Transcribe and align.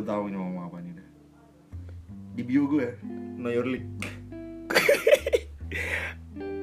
gue 0.00 0.08
tahu 0.08 0.22
mau 0.26 0.40
ngomong 0.40 0.64
apa 0.64 0.76
nih 0.80 0.92
dah. 0.96 1.08
Di 2.32 2.42
bio 2.42 2.62
gue 2.66 2.82
ya, 2.82 2.94
know 3.36 3.52
your 3.52 3.68
league. 3.68 3.84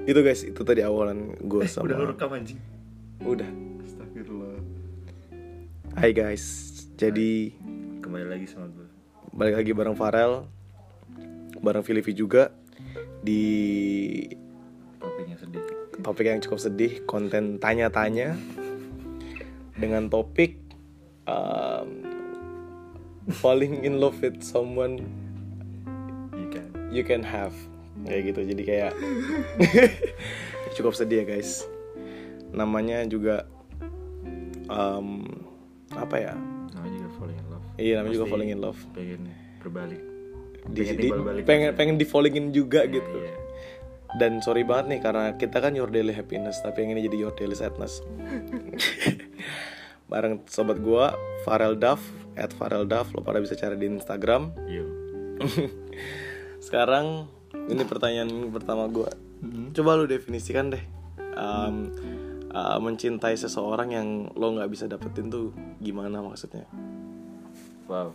Itu 0.10 0.20
guys, 0.24 0.42
itu 0.42 0.62
tadi 0.64 0.82
awalan 0.82 1.36
gue 1.38 1.62
Eh, 1.62 1.68
sama 1.68 1.86
udah 1.86 1.98
lu 2.00 2.06
rekam 2.10 2.32
anjing. 2.32 2.60
Udah. 3.22 3.48
Astagfirullah. 3.84 4.58
Hai 5.94 6.12
guys. 6.12 6.44
Jadi 6.96 7.52
Kembali 8.00 8.26
lagi 8.26 8.48
sama 8.48 8.68
gue. 8.68 8.88
balik 9.30 9.54
lagi 9.54 9.70
bareng 9.70 9.94
Farel 9.94 10.50
bareng 11.60 11.84
Filipi 11.84 12.10
juga 12.10 12.50
di 13.22 13.44
Topiknya 14.98 15.38
sedih. 15.38 15.62
topik 16.00 16.26
yang 16.26 16.40
cukup 16.40 16.58
sedih 16.58 17.04
konten 17.06 17.60
tanya-tanya 17.60 18.34
dengan 19.76 20.10
topik 20.10 20.58
um, 21.28 21.77
falling 23.30 23.84
in 23.84 23.98
love 23.98 24.16
with 24.18 24.40
someone 24.40 25.04
Iya 26.32 26.48
kan. 26.50 26.66
you 26.90 27.04
can 27.04 27.22
have 27.22 27.54
kayak 28.04 28.32
gitu 28.32 28.40
jadi 28.46 28.64
kayak 28.64 28.92
cukup 30.76 30.94
sedih 30.94 31.22
ya 31.22 31.36
guys 31.36 31.66
namanya 32.50 33.04
juga 33.04 33.44
um, 34.68 35.26
apa 35.92 36.16
ya 36.18 36.34
Namanya 36.72 36.94
juga 36.96 37.10
falling 37.14 37.36
in 37.36 37.48
love. 37.50 37.66
iya 37.76 37.94
namanya 37.98 38.14
juga 38.16 38.28
falling 38.28 38.50
in 38.50 38.60
love 38.60 38.80
Pengen 38.92 39.22
berbalik. 39.60 40.02
di, 40.68 40.82
Pengen 40.82 40.96
di- 40.96 41.12
pengen 41.44 41.70
aja. 41.70 41.76
pengen 41.76 41.96
di 41.96 42.06
fallingin 42.06 42.46
juga 42.52 42.84
Iya, 42.84 42.94
gitu 42.94 43.16
iya. 43.18 43.36
dan 44.16 44.40
sorry 44.40 44.64
banget 44.64 44.86
nih 44.88 45.00
karena 45.02 45.24
kita 45.36 45.58
kan 45.58 45.74
your 45.74 45.88
daily 45.88 46.12
happiness 46.12 46.60
tapi 46.60 46.84
yang 46.84 46.96
ini 46.96 47.04
jadi 47.04 47.18
your 47.20 47.34
daily 47.34 47.56
sadness 47.56 48.00
bareng 50.10 50.40
sobat 50.46 50.80
gua 50.80 51.12
Farel 51.44 51.76
Duff 51.76 52.00
at 52.38 52.54
Farel 52.54 52.86
Duff 52.86 53.12
lo 53.12 53.20
pada 53.20 53.38
bisa 53.38 53.54
cari 53.54 53.76
di 53.76 53.90
Instagram 53.90 54.54
Yo. 54.66 54.86
sekarang 56.60 57.26
ini 57.68 57.84
pertanyaan 57.84 58.30
pertama 58.50 58.86
gua 58.88 59.10
coba 59.72 59.94
lu 59.94 60.06
definisikan 60.06 60.70
deh 60.70 60.82
um, 61.34 61.94
uh, 62.50 62.78
mencintai 62.78 63.34
seseorang 63.34 63.92
yang 63.92 64.08
lo 64.34 64.54
nggak 64.54 64.66
bisa 64.68 64.86
dapetin 64.86 65.28
tuh 65.28 65.52
gimana 65.78 66.22
maksudnya 66.22 66.66
Wow. 67.88 68.12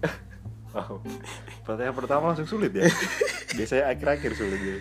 wow. 0.72 0.96
Pertanyaan 1.60 1.92
pertama 1.92 2.32
langsung 2.32 2.48
sulit 2.48 2.72
ya. 2.72 2.88
Biasanya 3.60 3.92
akhir-akhir 3.92 4.32
sulit 4.32 4.56
ya. 4.56 4.78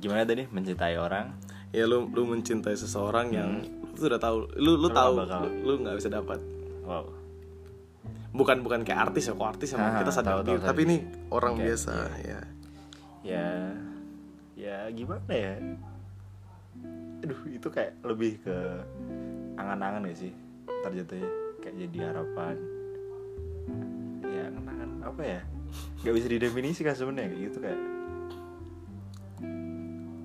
Gimana 0.00 0.24
tadi 0.24 0.48
mencintai 0.48 0.96
orang? 0.96 1.36
ya 1.68 1.84
lu 1.84 2.08
lu 2.08 2.24
mencintai 2.24 2.72
seseorang 2.72 3.28
yang 3.28 3.60
lu 3.60 3.92
tuh 3.92 4.08
udah 4.08 4.16
tahu 4.16 4.36
lu 4.56 4.80
lu 4.80 4.88
Lu 4.88 4.88
tahu 4.88 5.20
bakal. 5.20 5.44
lu 5.52 5.84
nggak 5.84 6.00
bisa 6.00 6.08
dapat 6.08 6.40
Wow. 6.80 7.12
Bukan 8.38 8.62
bukan 8.62 8.86
kayak 8.86 9.10
artis 9.10 9.26
ya 9.26 9.34
kok 9.34 9.50
artis 9.50 9.74
Ah, 9.74 9.98
kita 9.98 10.14
sadar 10.14 10.40
tahu, 10.40 10.54
tahu, 10.54 10.62
tapi 10.62 10.80
ini 10.86 10.96
orang 11.28 11.58
Kayak, 11.58 11.66
biasa 11.66 11.94
ya 12.22 12.40
Ya 13.26 13.48
ya 14.54 14.76
gimana 14.94 15.26
ya? 15.28 15.54
Aduh, 17.18 17.40
itu 17.50 17.66
kayak 17.68 17.98
lebih 18.06 18.38
ke 18.40 18.56
angan-angan 19.54 20.06
gak 20.06 20.16
sih? 20.16 20.32
Ntar 20.70 20.94
jatuhnya 20.94 21.26
kayak 21.58 21.74
jadi 21.82 21.98
harapan. 22.08 22.54
Ya 24.22 24.42
angan-angan 24.48 24.90
apa 25.02 25.22
ya? 25.26 25.40
Gak 26.06 26.14
bisa 26.14 26.26
didefinisikan 26.30 26.94
sebenarnya 26.94 27.34
kayak 27.34 27.42
gitu 27.50 27.58
kayak 27.58 27.80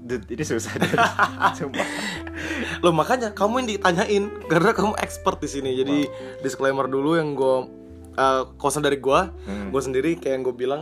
Dude, 0.03 0.27
ini 0.29 0.43
susah 0.43 0.73
deh. 0.75 0.91
Sumpah. 1.57 1.87
lo 2.83 2.91
makanya 2.91 3.31
kamu 3.31 3.63
yang 3.63 3.69
ditanyain 3.71 4.23
karena 4.51 4.75
kamu 4.75 4.93
expert 4.99 5.39
di 5.39 5.47
sini 5.47 5.79
jadi 5.79 6.11
disclaimer 6.43 6.91
dulu 6.91 7.15
yang 7.15 7.31
gue 7.31 7.55
uh, 8.15 8.49
kosan 8.55 8.81
dari 8.81 8.97
gue 8.97 9.21
Hmm. 9.43 9.69
gue 9.69 9.81
sendiri 9.81 10.15
kayak 10.15 10.33
yang 10.33 10.43
gue 10.43 10.55
bilang 10.55 10.81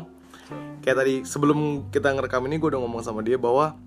kayak 0.80 0.98
tadi 0.98 1.16
sebelum 1.24 1.60
kita 1.90 2.12
ngerekam 2.12 2.44
ini 2.46 2.58
gue 2.58 2.70
udah 2.70 2.82
ngomong 2.82 3.02
sama 3.02 3.22
dia 3.22 3.36
bahwa 3.36 3.78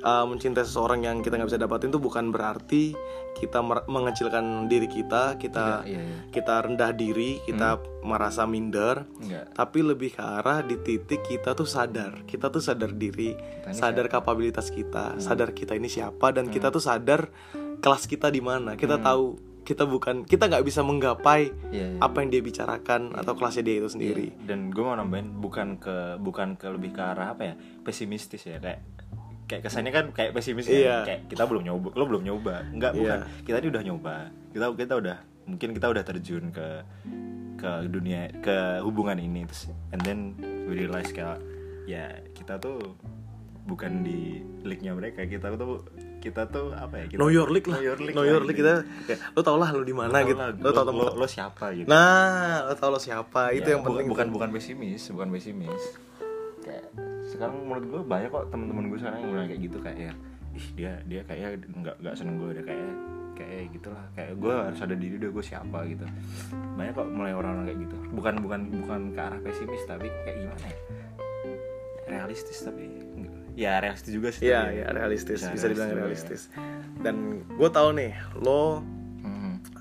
uh, 0.00 0.24
mencintai 0.24 0.62
seseorang 0.62 1.02
yang 1.02 1.20
kita 1.20 1.36
nggak 1.36 1.48
bisa 1.48 1.60
dapatin 1.60 1.88
itu 1.88 1.98
bukan 1.98 2.30
berarti 2.30 2.96
kita 3.32 3.60
mengecilkan 3.86 4.44
diri 4.66 4.86
kita 4.86 5.36
kita 5.36 5.84
Iya, 5.84 5.90
iya, 5.90 6.02
iya. 6.02 6.18
kita 6.28 6.54
rendah 6.60 6.90
diri 6.92 7.40
kita 7.42 7.76
merasa 8.02 8.44
minder 8.44 9.04
Enggak. 9.18 9.52
tapi 9.52 9.78
lebih 9.80 10.12
ke 10.12 10.22
arah 10.22 10.60
di 10.60 10.76
titik 10.76 11.22
kita 11.22 11.52
tuh 11.52 11.64
sadar. 11.64 12.24
Kita 12.24 12.48
tuh 12.48 12.60
sadar 12.60 12.92
diri 12.92 13.32
ini 13.32 13.72
sadar 13.72 14.08
kapabilitas 14.08 14.68
kita 14.68 15.16
sadar 15.18 15.52
kita 15.52 15.72
ini 15.72 15.86
siapa 15.86 16.30
dan 16.30 16.48
kita 16.48 16.68
tuh 16.68 16.80
sadar 16.80 17.28
kelas 17.78 18.04
kita 18.06 18.28
di 18.28 18.40
mana. 18.40 18.74
Kita 18.74 18.96
tahu 18.98 19.51
kita 19.62 19.86
bukan 19.86 20.22
kita 20.22 20.46
nggak 20.46 20.62
bisa 20.62 20.82
menggapai 20.82 21.54
Iya, 21.70 21.86
iya. 21.94 21.98
apa 21.98 22.20
yang 22.20 22.30
dia 22.30 22.42
bicarakan 22.42 23.14
atau 23.14 23.32
kelasnya 23.32 23.62
dia 23.62 23.76
itu 23.78 23.88
sendiri 23.88 24.34
dan 24.42 24.68
gue 24.68 24.82
mau 24.82 24.94
nambahin 24.94 25.38
bukan 25.38 25.78
ke 25.78 26.18
bukan 26.18 26.54
ke 26.54 26.66
lebih 26.66 26.90
ke 26.90 27.00
arah 27.00 27.32
apa 27.32 27.42
ya 27.42 27.54
pesimistis 27.80 28.42
ya 28.42 28.58
kayak 28.58 28.82
kayak 29.46 29.62
kesannya 29.62 29.92
kan 29.92 30.04
kayak 30.10 30.32
pesimis 30.32 30.66
kan? 30.66 30.74
Iya. 30.74 30.96
kayak 31.04 31.20
kita 31.28 31.42
belum 31.44 31.62
nyoba 31.62 31.88
lo 31.92 32.04
belum 32.04 32.22
nyoba 32.22 32.54
enggak 32.68 32.92
bukan 32.94 33.18
Iya. 33.22 33.42
kita 33.44 33.56
ini 33.58 33.68
udah 33.70 33.82
nyoba 33.84 34.14
kita 34.50 34.66
kita 34.74 34.94
udah 34.98 35.16
mungkin 35.42 35.68
kita 35.72 35.86
udah 35.88 36.02
terjun 36.02 36.44
ke 36.50 36.66
ke 37.56 37.70
dunia 37.86 38.30
ke 38.42 38.56
hubungan 38.82 39.18
ini 39.18 39.46
terus 39.46 39.70
and 39.90 40.02
then 40.02 40.34
we 40.66 40.74
realize 40.74 41.10
kayak 41.10 41.38
ya 41.84 42.10
kita 42.32 42.58
tuh 42.58 42.78
bukan 43.62 44.02
di 44.02 44.42
league-nya 44.62 44.94
mereka 44.94 45.22
kita 45.22 45.54
tuh 45.54 45.86
kita 46.22 46.46
tuh 46.46 46.70
apa 46.70 46.94
ya 47.02 47.04
kita, 47.10 47.18
know 47.18 47.26
your 47.26 47.50
league 47.50 47.66
lah. 47.66 47.82
Know 47.82 47.86
your 47.90 47.98
league, 47.98 48.14
know 48.14 48.22
your 48.22 48.46
gitu. 48.46 48.48
league 48.48 48.60
kita. 48.62 48.74
Kayak, 49.10 49.20
lo 49.34 49.40
tau 49.42 49.58
lah 49.58 49.68
lo 49.74 49.82
di 49.82 49.90
mana 49.90 50.22
gitu. 50.22 50.38
lah, 50.38 50.54
lo 50.54 50.70
tau 50.70 50.84
lo, 50.86 51.06
lo 51.18 51.26
siapa 51.26 51.74
gitu. 51.74 51.90
Nah 51.90 52.62
lo 52.64 52.74
tau 52.78 52.94
lo 52.94 53.00
siapa. 53.02 53.50
Itu 53.50 53.66
Ya, 53.66 53.74
yang 53.74 53.82
bukan, 53.82 54.06
penting. 54.06 54.08
bukan 54.14 54.26
bukan 54.30 54.48
pesimis 54.54 55.02
bukan 55.10 55.28
pesimis. 55.28 55.82
Kayak 56.62 56.86
sekarang 57.26 57.58
menurut 57.66 57.84
gue 57.90 58.00
banyak 58.06 58.30
kok 58.30 58.44
teman-teman 58.48 58.84
gue 58.86 58.98
sekarang 59.02 59.18
yang 59.18 59.30
mulai 59.34 59.46
kayak 59.50 59.62
gitu 59.66 59.78
kayak 59.82 59.98
ya 59.98 60.12
ih 60.52 60.66
dia 60.76 60.92
dia 61.08 61.20
kayak 61.24 61.64
nggak 61.64 61.96
nggak 61.98 62.14
seneng 62.14 62.36
gue 62.36 62.50
deh 62.54 62.62
kayak 62.62 62.92
kayak 63.32 63.72
gitulah 63.72 64.04
kayak 64.12 64.36
gue 64.36 64.52
harus 64.52 64.80
ada 64.84 64.92
diri 64.92 65.16
deh 65.16 65.32
gue 65.32 65.40
siapa 65.40 65.78
gitu. 65.88 66.04
Banyak 66.76 66.92
kok 66.92 67.08
mulai 67.08 67.32
orang-orang 67.32 67.72
kayak 67.72 67.80
gitu. 67.88 67.96
Bukan 68.12 68.34
bukan 68.38 68.60
bukan 68.84 69.00
ke 69.16 69.20
arah 69.20 69.40
pesimis 69.40 69.82
tapi 69.88 70.06
kayak 70.22 70.36
gimana 70.44 70.64
ya? 70.68 70.78
Realistis 72.04 72.60
tapi 72.60 72.84
ya 73.54 73.78
realistis 73.78 74.12
juga 74.12 74.28
sih 74.32 74.48
Iya, 74.48 74.60
ya 74.72 74.86
realistis, 74.90 75.40
Ya, 75.40 75.52
bisa 75.52 75.66
dibilang 75.68 75.90
juga 75.90 75.96
ya. 75.96 76.02
realistis. 76.04 76.40
Dan 77.00 77.14
gue 77.46 77.68
tahu 77.68 77.88
nih, 77.92 78.12
lo. 78.38 78.80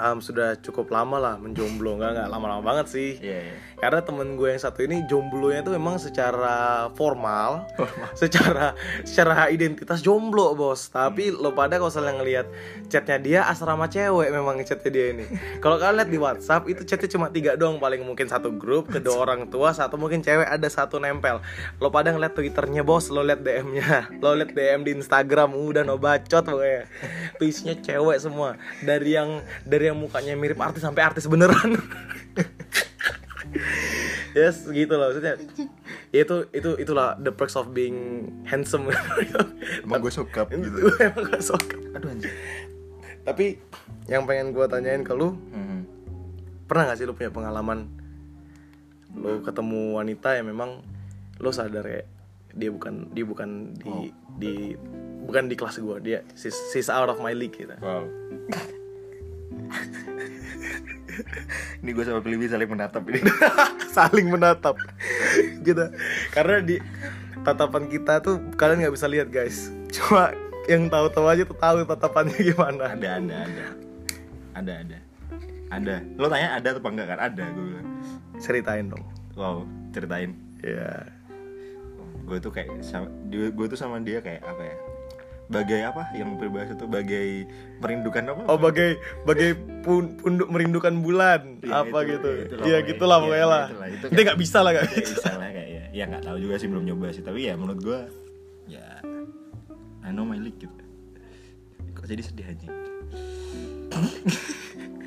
Um, 0.01 0.17
sudah 0.17 0.57
cukup 0.59 0.89
lama 0.89 1.21
lah 1.21 1.35
menjomblo, 1.37 2.01
nggak 2.01 2.11
nggak 2.17 2.27
lama-lama 2.33 2.61
banget 2.65 2.87
sih. 2.89 3.11
iya 3.21 3.53
iya 3.53 3.55
Karena 3.77 4.01
temen 4.05 4.37
gue 4.37 4.49
yang 4.49 4.61
satu 4.61 4.85
ini 4.85 5.05
jomblonya 5.09 5.65
tuh 5.65 5.73
memang 5.73 5.97
secara 5.97 6.89
formal, 6.97 7.65
secara 8.21 8.73
secara 9.05 9.49
identitas 9.53 10.01
jomblo 10.01 10.53
bos. 10.57 10.89
Tapi 10.89 11.33
lo 11.33 11.53
pada 11.53 11.77
kalau 11.77 11.89
misalnya 11.89 12.13
ngelihat 12.21 12.47
chatnya 12.89 13.17
dia 13.21 13.39
asrama 13.45 13.89
cewek 13.89 14.29
memang 14.29 14.61
chatnya 14.65 14.89
dia 14.89 15.05
ini. 15.13 15.25
Kalau 15.61 15.77
kalian 15.81 16.01
lihat 16.01 16.09
di 16.09 16.19
WhatsApp 16.21 16.69
itu 16.69 16.81
chatnya 16.85 17.09
cuma 17.09 17.27
tiga 17.33 17.57
doang 17.57 17.77
paling 17.77 18.01
mungkin 18.05 18.29
satu 18.29 18.53
grup, 18.53 18.89
kedua 18.89 19.21
orang 19.25 19.49
tua, 19.49 19.73
satu 19.73 19.97
mungkin 19.97 20.21
cewek 20.21 20.45
ada 20.45 20.67
satu 20.69 21.01
nempel. 21.01 21.41
Lo 21.81 21.89
pada 21.89 22.13
ngeliat 22.13 22.37
twitternya 22.37 22.85
bos, 22.85 23.09
lo 23.09 23.25
liat 23.25 23.41
DM-nya, 23.41 24.09
lo 24.23 24.37
liat 24.37 24.53
DM 24.53 24.85
di 24.85 24.91
Instagram, 24.97 25.57
udah 25.57 25.81
no 25.81 25.97
bacot 25.97 26.45
pokoknya. 26.45 26.85
Tuh 27.41 27.47
isinya 27.49 27.75
cewek 27.81 28.17
semua. 28.21 28.61
Dari 28.85 29.17
yang 29.17 29.41
dari 29.65 29.89
yang 29.89 29.90
mukanya 29.93 30.33
mirip 30.33 30.57
artis 30.57 30.81
sampai 30.81 31.01
artis 31.03 31.25
beneran. 31.25 31.75
yes 34.37 34.65
gitu 34.65 34.93
loh 34.93 35.11
maksudnya. 35.11 35.35
Ya 36.11 36.23
itu 36.23 36.35
itu 36.51 36.69
itulah 36.77 37.15
the 37.17 37.29
perks 37.29 37.53
of 37.53 37.71
being 37.71 38.27
handsome. 38.43 38.87
Emang 39.83 39.99
gue 39.99 40.11
suka 40.11 40.47
gitu. 40.47 40.87
emang 40.99 41.23
gak 41.27 41.43
suka 41.43 41.75
aduh 41.91 42.07
anjir 42.07 42.31
tapi 43.21 43.53
yang 44.07 44.25
pengen 44.25 44.49
gue 44.49 44.65
tanyain 44.65 45.03
ke 45.03 45.11
lu 45.11 45.35
Mhm. 45.51 45.79
pernah 46.65 46.89
gak 46.89 46.97
sih 46.97 47.05
lu 47.05 47.13
punya 47.13 47.29
pengalaman 47.29 47.85
lu 49.13 49.41
ketemu 49.41 49.93
wanita 49.93 50.33
yang 50.33 50.47
memang 50.47 50.81
lu 51.37 51.49
sadar 51.51 51.83
ya 51.83 52.01
dia 52.51 52.67
bukan 52.67 53.07
dia 53.11 53.23
bukan 53.23 53.71
di 53.75 54.09
di 54.35 54.53
bukan 55.21 55.45
di 55.45 55.53
kelas 55.53 55.77
gue 55.77 55.95
dia 56.01 56.19
she's, 56.33 56.55
she's 56.71 56.87
out 56.87 57.07
of 57.07 57.19
my 57.19 57.31
league 57.31 57.53
gitu? 57.53 57.75
Wow. 57.77 58.07
ini 61.81 61.89
gue 61.91 62.03
sama 62.05 62.21
Filipi 62.23 62.47
saling 62.47 62.69
menatap 62.69 63.03
ini. 63.09 63.19
saling 63.95 64.27
menatap 64.31 64.75
gitu 65.61 65.91
karena 66.31 66.57
di 66.63 66.77
tatapan 67.41 67.89
kita 67.89 68.21
tuh 68.21 68.39
kalian 68.55 68.85
nggak 68.85 68.95
bisa 68.95 69.09
lihat 69.09 69.27
guys 69.27 69.73
cuma 69.91 70.31
yang 70.69 70.87
tahu-tahu 70.87 71.25
aja 71.25 71.43
tuh 71.43 71.57
tahu 71.57 71.83
tatapannya 71.83 72.37
gimana 72.37 72.93
ada, 72.93 73.17
ada, 73.17 73.35
ada. 73.49 73.65
Ada, 74.51 74.73
ada. 74.83 74.97
Ada. 75.71 75.95
Lo 76.19 76.27
tanya 76.27 76.59
ada 76.59 76.75
atau 76.75 76.91
enggak 76.91 77.07
kan? 77.15 77.19
Ada 77.31 77.43
gue 77.55 77.65
bilang. 77.71 77.87
ceritain 78.41 78.85
dong 78.91 79.03
Wow, 79.39 79.63
ceritain. 79.95 80.35
ya 80.59 81.07
Gue 82.27 82.37
tuh 82.43 82.51
kayak 82.51 82.83
gue 83.31 83.67
tuh 83.71 83.79
sama 83.79 84.03
dia 84.03 84.19
kayak 84.19 84.43
apa 84.43 84.63
ya? 84.63 84.75
Bagai 85.51 85.83
apa 85.83 86.07
yang 86.11 86.33
berbahasa 86.33 86.73
itu 86.73 86.87
bagai 86.87 87.43
merindukan 87.77 88.23
apa 88.25 88.41
Oh 88.47 88.55
bagai 88.55 88.95
bagai 89.21 89.51
pun, 89.83 90.15
punduk 90.15 90.47
merindukan 90.47 90.95
bulan 90.97 91.59
Iya, 91.59 91.83
apa 91.83 91.97
itu, 92.01 92.11
gitu. 92.13 92.29
iya, 92.29 92.41
itulah 92.41 92.63
Iya 92.63 92.71
pokoknya. 92.73 92.89
gitulah 92.89 93.17
Iya, 93.17 93.23
pokoknya 93.23 93.47
lah. 93.47 93.65
itu 93.85 94.05
nggak 94.07 94.39
bisa 94.39 94.57
lah 94.57 94.71
nggak 94.71 94.85
Kayak 94.85 94.97
bisa. 94.97 95.13
bisa 95.13 95.31
lah 95.33 95.49
kayak 95.49 95.69
ya 95.69 95.83
ya 95.91 96.03
nggak 96.07 96.23
tahu 96.23 96.37
juga 96.39 96.55
sih 96.55 96.67
belum 96.67 96.83
nyoba 96.85 97.05
sih 97.11 97.21
tapi 97.21 97.39
ya 97.43 97.53
menurut 97.53 97.79
gue 97.79 97.99
ya 98.65 98.85
I 100.01 100.09
know 100.09 100.23
my 100.23 100.35
league 100.35 100.55
gitu 100.57 100.83
kok 101.91 102.05
jadi 102.05 102.21
sedih 102.21 102.47
aja 102.47 102.67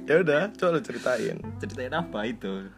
Ya 0.05 0.21
udah, 0.21 0.53
coba 0.53 0.69
lu 0.71 0.81
ceritain. 0.83 1.37
ceritain 1.57 1.89
apa 1.91 2.29
itu 2.29 2.69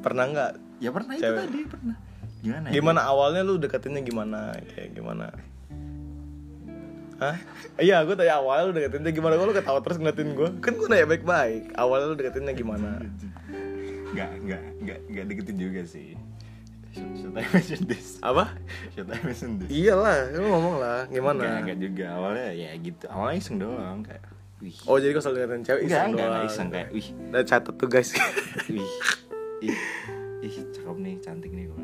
Pernah 0.00 0.24
nggak? 0.26 0.52
ya 0.78 0.88
pernah 0.88 1.12
itu 1.12 1.22
Cewek. 1.22 1.40
tadi 1.44 1.60
pernah 1.68 1.96
gimana 2.40 2.64
ya? 2.64 2.72
Gimana 2.72 3.00
awalnya 3.04 3.42
lu 3.42 3.54
deketinnya 3.56 4.00
gimana? 4.00 4.56
Kayak 4.72 4.96
gimana? 4.96 5.26
Hah? 7.22 7.36
Iya, 7.78 8.02
gue 8.02 8.14
tanya 8.14 8.34
awalnya 8.36 8.64
lu 8.66 8.72
deketinnya 8.74 9.10
gimana? 9.10 9.34
Kok 9.34 9.46
lu 9.46 9.54
ketawa 9.54 9.78
terus 9.78 9.96
ngeliatin 9.96 10.30
gue? 10.32 10.48
Kan 10.58 10.74
gue 10.74 10.86
nanya 10.86 11.06
baik-baik. 11.06 11.70
Awalnya 11.72 12.06
lu 12.08 12.16
deketinnya 12.16 12.52
gimana? 12.52 12.98
nggak 14.12 14.30
nggak 14.44 14.62
nggak 14.78 14.98
nggak 15.08 15.24
deketin 15.24 15.56
juga 15.56 15.80
sih 15.82 16.12
should, 16.92 17.08
should 17.16 17.32
I 17.32 17.48
mention 17.48 17.80
this 17.88 18.20
Apa? 18.20 18.52
should 18.92 19.08
I 19.08 19.16
mention 19.18 19.56
this 19.56 19.72
Iyalah, 19.72 20.28
lu 20.36 20.44
ngomong 20.44 20.76
lah. 20.76 21.08
Gimana? 21.08 21.64
nggak 21.64 21.78
juga 21.80 22.12
awalnya 22.12 22.52
ya 22.52 22.76
gitu 22.76 23.08
awalnya 23.08 23.40
iseng 23.40 23.56
doang 23.56 24.04
kayak 24.04 24.20
wih 24.60 24.76
Oh 24.84 25.00
jadi 25.00 25.16
kau 25.16 25.24
selalu 25.24 25.36
deketin 25.40 25.62
cewek 25.64 25.82
iseng 25.82 26.12
enggak, 26.12 26.20
doang. 26.20 26.28
enggak 26.28 26.44
iseng 26.46 26.68
kayak 26.68 26.88
wih 26.92 27.06
Udah 27.24 27.42
catat 27.42 27.72
tuh 27.72 27.88
guys. 27.88 28.10
wih 28.68 28.92
ih, 29.64 29.78
ih 30.44 30.54
cakep 30.68 30.96
nih 30.98 31.14
cantik 31.18 31.50
nih 31.50 31.64
gue 31.66 31.78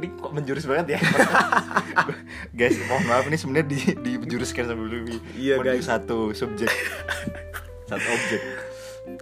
ini 0.00 0.08
kok 0.16 0.32
menjurus 0.32 0.64
banget 0.64 0.96
ya 0.96 1.00
guys 2.58 2.80
mohon 2.88 3.04
maaf 3.04 3.28
ini 3.28 3.36
sebenarnya 3.36 3.68
di 3.68 3.78
dijuruskan 4.00 4.64
sama 4.64 4.84
lebih 4.88 5.20
Iya, 5.36 5.60
guys. 5.60 5.84
satu 5.84 6.32
subjek 6.32 6.72
satu 7.84 8.08
objek 8.08 8.40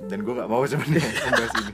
dan 0.07 0.23
gue 0.23 0.33
nggak 0.33 0.47
mau 0.47 0.63
sebenarnya 0.63 1.03
membahas 1.27 1.55
ini 1.59 1.73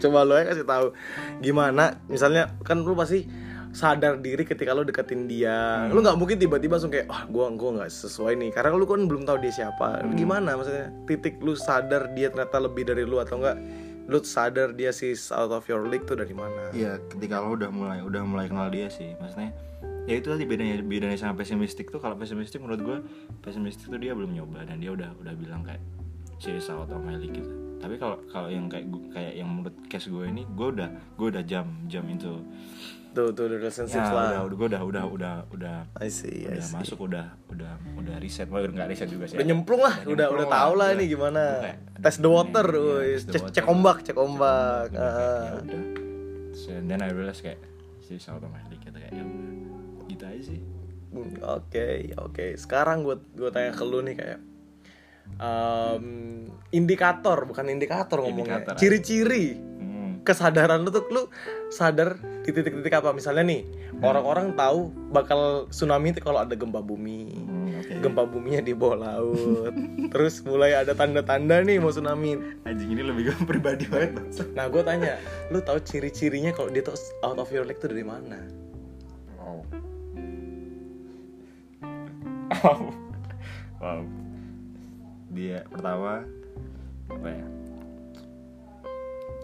Coba 0.00 0.24
lo 0.24 0.34
ya 0.34 0.48
kasih 0.48 0.64
tahu 0.64 0.96
gimana 1.38 2.00
misalnya 2.08 2.56
kan 2.64 2.80
lu 2.80 2.96
pasti 2.96 3.28
sadar 3.72 4.20
diri 4.20 4.44
ketika 4.44 4.76
lu 4.76 4.84
deketin 4.84 5.24
dia. 5.24 5.88
Lu 5.88 6.04
nggak 6.04 6.16
mungkin 6.20 6.36
tiba-tiba 6.36 6.76
langsung 6.76 6.92
kayak 6.92 7.08
ah 7.08 7.24
gua 7.24 7.48
gua 7.52 7.80
nggak 7.80 7.88
sesuai 7.88 8.36
nih 8.36 8.50
karena 8.52 8.76
lu 8.76 8.84
kan 8.84 9.04
belum 9.08 9.24
tahu 9.24 9.40
dia 9.40 9.52
siapa. 9.52 10.04
Gimana 10.12 10.60
maksudnya? 10.60 10.92
Titik 11.08 11.40
lu 11.40 11.56
sadar 11.56 12.12
dia 12.12 12.28
ternyata 12.28 12.60
lebih 12.60 12.84
dari 12.84 13.04
lu 13.08 13.16
atau 13.16 13.40
enggak? 13.40 13.56
Lu 14.10 14.18
sadar 14.22 14.74
dia 14.74 14.90
sih 14.90 15.14
out 15.30 15.54
of 15.54 15.64
your 15.70 15.86
league 15.86 16.04
tuh 16.04 16.18
dari 16.18 16.34
mana? 16.34 16.74
Iya, 16.74 16.98
ketika 17.10 17.38
lo 17.38 17.54
udah 17.54 17.70
mulai 17.70 17.98
udah 18.02 18.22
mulai 18.26 18.46
kenal 18.50 18.68
dia 18.68 18.90
sih, 18.90 19.14
maksudnya 19.22 19.54
ya 20.10 20.18
itu 20.18 20.26
tadi 20.34 20.42
bedanya 20.42 20.82
bedanya 20.82 21.14
sama 21.14 21.38
pesimistik 21.38 21.94
tuh 21.94 22.02
kalau 22.02 22.18
pesimistik 22.18 22.58
menurut 22.58 22.82
gue 22.82 22.98
pesimistik 23.38 23.86
tuh 23.86 24.02
dia 24.02 24.10
belum 24.18 24.34
nyoba 24.34 24.66
dan 24.66 24.82
dia 24.82 24.90
udah 24.90 25.14
udah 25.22 25.34
bilang 25.38 25.62
kayak 25.62 25.78
she 26.42 26.58
is 26.58 26.66
out 26.66 26.90
of 26.90 27.00
my 27.06 27.14
league 27.14 27.38
gitu. 27.38 27.61
Tapi 27.82 27.94
kalau 27.98 28.16
kalau 28.30 28.46
yang 28.46 28.70
kayak 28.70 28.86
kayak 29.10 29.34
yang 29.34 29.50
menurut 29.50 29.74
case 29.90 30.06
gue 30.06 30.22
ini 30.24 30.46
gue 30.46 30.68
udah 30.70 30.88
gue 31.18 31.26
udah 31.28 31.42
jam 31.42 31.66
jam 31.90 32.06
itu 32.06 32.38
Tuh 33.12 33.28
tuh 33.36 33.44
the 33.44 33.60
relationship 33.60 34.00
ya, 34.00 34.08
lah. 34.08 34.40
udah 34.40 34.56
gue 34.56 34.68
udah 34.72 34.82
udah 34.88 35.04
udah 35.04 35.34
udah 35.52 35.76
I 36.00 36.08
see, 36.08 36.48
I 36.48 36.56
udah 36.56 36.64
see. 36.64 36.72
masuk 36.80 36.96
udah 37.04 37.36
udah 37.52 37.76
udah 38.00 38.16
riset, 38.16 38.48
well, 38.48 38.64
nggak 38.64 38.88
riset 38.88 39.12
juga 39.12 39.28
sih. 39.28 39.36
Udah 39.36 39.46
nyemplung 39.52 39.84
lah, 39.84 40.00
udah 40.08 40.26
udah 40.32 40.46
tahu 40.48 40.72
lah 40.80 40.88
udah- 40.88 40.96
ini 40.96 41.04
gimana. 41.12 41.42
udah 41.44 41.60
kayak- 41.60 41.80
Test 42.00 42.18
the 42.24 42.30
water, 42.32 42.66
woi. 42.72 43.12
test 43.12 43.26
the 43.28 43.32
Cek, 43.36 43.42
water. 43.44 43.52
cek 43.52 43.66
ombak, 43.68 43.96
cek 44.00 44.16
ombak. 44.16 44.86
Udah 44.88 45.12
kayak, 45.12 45.12
Ah. 45.20 45.44
ya 45.44 45.52
udah. 45.60 45.82
And 46.72 46.86
then 46.88 47.00
I 47.04 47.12
realize 47.12 47.44
kayak 47.44 47.60
my 48.48 48.62
league 48.72 48.80
gitu 48.80 48.96
kayak 48.96 49.12
ya 49.12 49.20
udah. 49.20 50.08
gitu 50.08 50.24
aja 50.24 50.42
sih. 50.48 50.60
Hmm, 51.12 51.36
Oke, 51.52 51.88
oke. 52.16 52.46
Sekarang 52.56 53.04
gue 53.04 53.20
gue 53.36 53.50
tanya 53.52 53.76
ke 53.76 53.84
lu 53.84 54.00
nih 54.00 54.16
kayak 54.16 54.40
em, 55.36 56.06
indikator, 56.70 57.44
bukan 57.44 57.68
indikator 57.68 58.22
ngomongnya. 58.22 58.62
Indikator, 58.62 58.74
Ciri-ciri 58.78 59.46
Hmm. 59.82 60.22
kesadaran 60.22 60.86
lu 60.86 60.90
tuh 60.94 61.04
lu 61.10 61.22
sadar 61.68 62.14
di 62.42 62.50
titik-titik 62.50 62.94
apa? 62.94 63.10
Misalnya 63.10 63.42
nih, 63.46 63.62
orang-orang 64.02 64.54
tahu 64.54 64.90
bakal 65.10 65.66
tsunami 65.70 66.10
itu 66.10 66.22
kalau 66.22 66.42
ada 66.42 66.54
gempa 66.54 66.82
bumi. 66.82 67.38
Hmm, 67.38 67.78
oke. 67.78 67.94
Gempa 68.02 68.22
buminya 68.26 68.62
di 68.62 68.74
bawah 68.74 68.98
laut. 68.98 69.74
Terus 70.14 70.42
mulai 70.42 70.74
ada 70.74 70.94
tanda-tanda 70.94 71.62
nih 71.62 71.78
mau 71.78 71.90
tsunami. 71.90 72.38
Anjing 72.66 72.90
ini 72.94 73.02
lebih 73.02 73.30
gue 73.30 73.36
pribadi 73.46 73.86
banget 73.86 74.18
Bang. 74.18 74.28
Nah, 74.54 74.66
gue 74.70 74.82
tanya, 74.82 75.18
lu 75.50 75.62
tahu 75.62 75.78
ciri-cirinya 75.82 76.50
kalau 76.50 76.70
dia 76.70 76.82
tuh 76.82 76.98
out 77.22 77.38
of 77.38 77.50
your 77.50 77.62
league 77.62 77.78
tuh 77.78 77.90
dari 77.90 78.02
mana? 78.06 78.42
Wow. 79.38 79.62
Wow. 82.62 82.80
Wow. 83.82 84.02
Dia 85.32 85.64
pertama 85.68 86.22
apa 87.08 87.28
ya? 87.28 87.46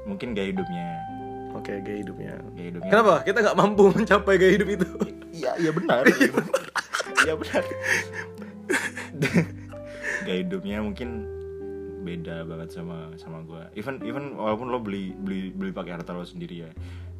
Mungkin 0.05 0.37
gaya 0.37 0.49
hidupnya. 0.53 0.87
Oke, 1.57 1.81
gaya 1.81 1.99
hidupnya. 2.05 2.33
Gaya 2.57 2.67
hidupnya. 2.73 2.91
Kenapa? 2.93 3.15
Kita 3.25 3.39
nggak 3.41 3.59
mampu 3.59 3.83
mencapai 3.97 4.35
gaya 4.37 4.53
hidup 4.57 4.69
itu. 4.69 4.89
Iya, 5.33 5.53
iya 5.65 5.71
benar. 5.73 6.05
Iya 7.25 7.35
benar. 7.37 7.63
Gaya 10.25 10.39
hidupnya 10.45 10.79
mungkin 10.85 11.25
beda 12.05 12.45
banget 12.49 12.69
sama 12.73 13.13
sama 13.21 13.45
gue. 13.45 13.63
Even 13.77 14.01
even 14.05 14.37
walaupun 14.37 14.73
lo 14.73 14.81
beli 14.81 15.13
beli 15.13 15.53
beli 15.53 15.73
pakai 15.73 16.01
harta 16.01 16.17
lo 16.17 16.25
sendiri 16.25 16.65
ya, 16.65 16.71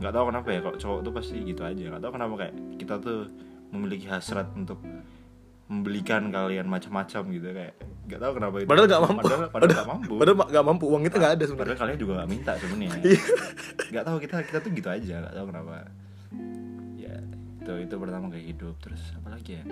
nggak 0.01 0.13
tahu 0.13 0.25
kenapa 0.33 0.49
ya 0.49 0.61
kalau 0.65 0.77
cowok 0.81 1.01
tuh 1.05 1.13
pasti 1.13 1.37
gitu 1.45 1.61
aja. 1.65 1.85
Nggak 1.93 2.03
tahu 2.05 2.13
kenapa 2.17 2.35
kayak 2.47 2.55
kita 2.81 2.95
tuh 3.01 3.29
memiliki 3.69 4.09
hasrat 4.09 4.49
untuk 4.57 4.81
membelikan 5.69 6.33
kalian 6.33 6.65
macam-macam 6.65 7.23
gitu 7.29 7.49
kayak 7.53 7.75
nggak 8.09 8.21
tahu 8.25 8.33
kenapa 8.41 8.57
itu. 8.65 8.69
Padahal 8.73 8.87
nggak 8.89 9.03
mampu. 9.05 9.21
Padahal, 9.21 9.49
padahal 9.53 9.69
nggak 9.69 9.89
mampu. 9.93 10.13
Padahal 10.17 10.37
nggak 10.49 10.65
mampu. 10.65 10.85
Uang 10.89 11.03
kita 11.05 11.17
nggak 11.21 11.35
ada 11.37 11.45
sebenarnya. 11.45 11.69
Padahal 11.69 11.83
kalian 11.85 11.99
juga 12.01 12.13
gak 12.17 12.31
minta 12.33 12.53
sebenarnya. 12.57 12.91
Iya. 13.05 13.21
Gak 13.89 14.05
tahu 14.05 14.17
kita 14.25 14.37
kita 14.49 14.59
tuh 14.65 14.71
gitu 14.73 14.89
aja, 14.89 15.15
gak 15.29 15.35
tahu 15.37 15.47
kenapa. 15.53 15.73
Ya 16.97 17.15
itu 17.61 17.73
itu 17.85 17.95
pertama 18.01 18.25
gaya 18.33 18.45
hidup, 18.49 18.75
terus 18.81 19.03
apa 19.13 19.29
lagi 19.37 19.61
ya? 19.61 19.65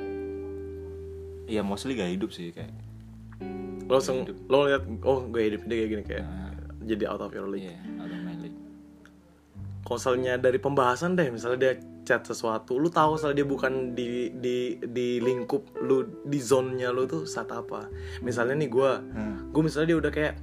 Iya 1.46 1.60
mostly 1.62 1.96
gaya 1.96 2.12
hidup 2.12 2.28
sih 2.34 2.52
kayak. 2.52 2.72
Lo 3.86 3.96
langsung 4.02 4.26
lo 4.50 4.66
lihat 4.66 4.82
oh 5.06 5.30
gaya 5.30 5.54
hidup 5.54 5.62
dia 5.64 5.76
kayak 5.78 5.90
gini 5.94 6.04
kayak 6.04 6.24
Nah. 6.26 6.52
jadi 6.82 7.04
out 7.06 7.22
of 7.22 7.30
your 7.32 7.46
league. 7.46 7.70
Iya, 7.70 7.78
atau 8.02 8.16
main 8.20 8.25
misalnya 9.94 10.34
dari 10.34 10.58
pembahasan 10.58 11.14
deh, 11.14 11.30
misalnya 11.30 11.58
dia 11.62 11.72
chat 12.02 12.22
sesuatu, 12.22 12.74
lu 12.78 12.90
tahu 12.90 13.14
misalnya 13.18 13.36
dia 13.42 13.48
bukan 13.48 13.72
di 13.94 14.34
di 14.34 14.78
di 14.82 15.22
lingkup 15.22 15.78
lu 15.78 16.06
di 16.26 16.42
zonnya 16.42 16.90
lu 16.90 17.06
tuh 17.06 17.22
saat 17.22 17.50
apa? 17.50 17.86
Misalnya 18.18 18.58
nih 18.58 18.66
gue, 18.66 18.90
Hmm. 19.14 19.54
gue 19.54 19.62
misalnya 19.62 19.94
dia 19.94 19.98
udah 20.02 20.12
kayak 20.14 20.34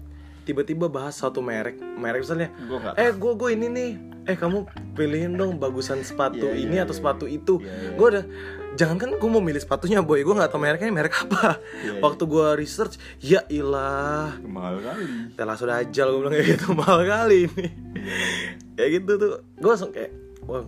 tiba-tiba 0.43 0.91
bahas 0.91 1.15
satu 1.15 1.39
merek, 1.39 1.79
merek 1.79 2.23
misalnya, 2.23 2.51
Gua 2.67 2.91
eh 2.95 3.11
gue 3.11 3.31
gue 3.31 3.49
ini 3.55 3.67
nih, 3.67 3.91
eh 4.27 4.35
kamu 4.35 4.67
pilihin 4.91 5.35
dong 5.35 5.55
bagusan 5.55 6.03
sepatu 6.03 6.51
Iya, 6.51 6.67
ini 6.67 6.75
iya, 6.79 6.83
atau 6.83 6.91
iya. 6.91 6.99
sepatu 6.99 7.25
itu, 7.27 7.63
Iya, 7.63 7.71
iya. 7.71 7.89
gue 7.95 8.07
udah 8.11 8.25
jangan 8.73 8.95
kan 8.95 9.09
gue 9.11 9.29
mau 9.29 9.39
milih 9.39 9.57
sepatunya 9.57 9.99
boy, 9.99 10.19
gue 10.19 10.31
nggak 10.31 10.47
tahu 10.47 10.59
mereknya 10.59 10.89
merek 10.89 11.13
apa. 11.19 11.61
Iya, 11.77 11.91
iya. 11.91 11.99
Waktu 11.99 12.23
gue 12.23 12.47
research, 12.55 12.95
ya 13.19 13.41
ilah, 13.47 14.37
Mahal 14.39 14.79
kali. 14.79 15.05
telah 15.33 15.53
sudah 15.53 15.75
ajal 15.79 16.09
gue 16.09 16.19
bilang 16.19 16.33
kayak 16.33 16.47
gitu 16.51 16.65
mahal 16.75 17.01
kali 17.03 17.45
ini 17.45 17.65
kayak 18.73 18.89
gitu 18.95 19.11
tuh 19.15 19.31
gue 19.55 19.69
langsung 19.69 19.91
kayak 19.91 20.11
wah 20.43 20.65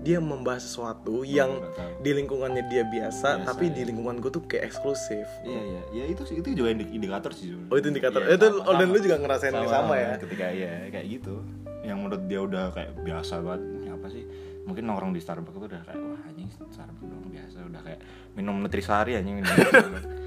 dia 0.00 0.18
membahas 0.18 0.62
sesuatu 0.62 1.22
yang 1.22 1.50
nggak 1.52 1.74
tahu. 1.74 1.90
di 2.00 2.10
lingkungannya 2.12 2.62
dia 2.64 2.82
biasa, 2.84 3.28
Biasa, 3.36 3.44
tapi 3.44 3.64
ya. 3.66 3.72
di 3.72 3.82
lingkungan 3.84 4.16
gue 4.16 4.30
tuh 4.30 4.42
kayak 4.44 4.66
eksklusif 4.66 5.26
Iya 5.42 5.60
iya, 5.60 5.80
ya 5.92 6.04
itu 6.06 6.22
sih 6.22 6.36
itu 6.36 6.54
juga 6.54 6.70
indi- 6.72 6.90
indikator 6.90 7.30
sih. 7.30 7.50
sebenarnya. 7.50 7.68
Oh, 7.68 7.76
itu 7.76 7.86
indikator. 7.88 8.20
Iya, 8.22 8.34
Itu- 8.34 8.50
sama- 8.52 8.64
oh, 8.64 8.72
dan 8.72 8.82
sama. 8.82 8.94
lu 8.94 8.98
juga 9.00 9.16
ngerasain 9.16 9.50
yang 9.52 9.66
sama 9.68 9.94
ya? 9.96 10.10
Ketika 10.16 10.46
iya 10.48 10.72
kayak 10.88 11.06
gitu, 11.12 11.34
yang 11.82 11.98
menurut 11.98 12.22
dia 12.24 12.40
udah 12.40 12.64
kayak 12.70 12.90
biasa 13.00 13.34
banget. 13.40 13.62
Ini? 14.66 14.68
Mungkin 14.68 14.82
nongkrong 14.82 15.14
di 15.14 15.22
Starbucks 15.22 15.54
tuh 15.54 15.64
udah 15.64 15.80
kayak 15.80 15.94
wah 15.96 16.18
anjing 16.26 16.50
Starbucks 16.50 17.06
dong 17.06 17.22
biasa 17.30 17.56
udah 17.62 17.80
kayak 17.80 18.00
minum 18.34 18.58
nutrisari 18.58 19.14
anjing 19.14 19.38
ini. 19.38 19.50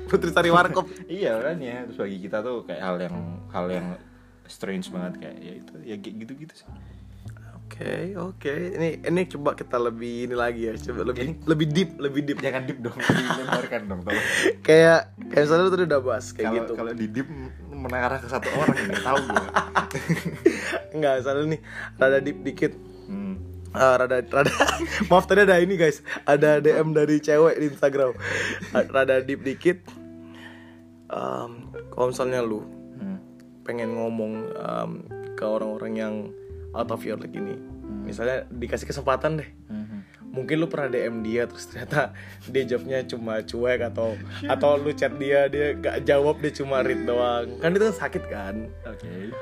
Putri 0.07 0.31
Sari 0.31 0.47
Warkop 0.47 0.87
iya 1.11 1.35
kan 1.37 1.59
ya, 1.59 1.83
terus 1.83 1.99
bagi 1.99 2.17
kita 2.17 2.39
tuh 2.39 2.63
kayak 2.63 2.79
hal 2.79 2.95
yang 2.97 3.15
hal 3.51 3.65
yang 3.67 3.87
strange 4.45 4.87
banget 4.89 5.19
kayak 5.19 5.37
ya 5.37 5.53
itu 5.59 5.73
ya 5.83 5.95
kayak 5.99 6.15
gitu-gitu 6.17 6.53
sih. 6.55 6.67
Oke 7.69 8.17
oke 8.17 8.49
ini 8.73 8.97
ini 8.97 9.21
coba 9.29 9.53
kita 9.53 9.77
lebih 9.77 10.25
ini 10.25 10.33
lagi 10.33 10.65
ya 10.65 10.73
coba 10.81 11.05
lebih 11.05 11.37
lebih 11.45 11.67
deep 11.69 11.91
lebih 12.01 12.21
deep 12.25 12.39
Jangan 12.41 12.65
deep 12.65 12.81
dong, 12.81 12.97
dilebarkan 12.97 13.81
dong 13.85 14.01
tolong. 14.01 14.25
kayak 14.67 15.13
kayak 15.29 15.43
misalnya 15.45 15.63
lu 15.63 15.71
tadi 15.71 15.83
udah 15.85 16.01
bahas 16.01 16.25
kayak 16.33 16.47
Kalau 16.47 16.57
gitu 16.57 16.71
kalau 16.73 16.91
di 16.95 17.05
deep 17.05 17.27
mengarah 17.69 18.17
ke 18.17 18.25
satu 18.25 18.49
orang 18.49 18.73
ini 18.73 18.97
tahu 18.97 19.19
gue. 19.21 19.45
nggak 20.97 21.13
misalnya 21.21 21.43
nih 21.47 21.59
rada 21.95 22.19
deep 22.19 22.39
dikit 22.41 22.73
Hmm. 23.05 23.41
Ah, 23.71 23.95
rada 23.95 24.19
rada. 24.21 24.49
Maaf 25.09 25.25
tadi 25.25 25.43
ada 25.43 25.57
ini 25.57 25.75
guys. 25.75 26.01
Ada 26.23 26.57
DM 26.57 26.91
dari 26.91 27.17
cewek 27.17 27.55
di 27.55 27.65
Instagram. 27.69 28.17
Rada 28.73 29.21
deep 29.21 29.41
dikit. 29.41 29.77
Em, 31.09 31.51
kalau 31.89 32.09
misalnya 32.09 32.39
lu 32.39 32.61
Hmm. 32.95 33.15
pengen 33.63 33.95
ngomong 33.95 34.33
em, 34.51 34.91
ke 35.33 35.41
orang-orang 35.41 35.93
yang 35.95 36.15
out 36.71 36.89
of 36.89 37.01
your 37.01 37.15
league 37.15 37.33
ini 37.33 37.55
misalnya 38.03 38.45
dikasih 38.49 38.85
kesempatan 38.85 39.39
deh. 39.39 39.49
Mhm. 39.67 39.87
mungkin 40.29 40.61
lu 40.61 40.69
pernah 40.69 40.85
DM 40.87 41.25
dia 41.25 41.49
terus 41.49 41.65
ternyata 41.65 42.13
dia 42.53 42.61
jawabnya 42.63 43.01
cuma 43.03 43.41
cuek 43.41 43.81
atau 43.81 44.13
atau 44.45 44.77
lu 44.77 44.91
chat 44.91 45.09
dia 45.15 45.49
dia 45.49 45.73
gak 45.73 46.05
jawab 46.05 46.37
dia 46.37 46.53
cuma 46.53 46.83
read 46.83 47.01
doang. 47.01 47.57
Kan 47.57 47.73
itu 47.73 47.89
kan 47.89 47.95
sakit 47.97 48.23
kan? 48.27 48.55
Oke 48.85 49.33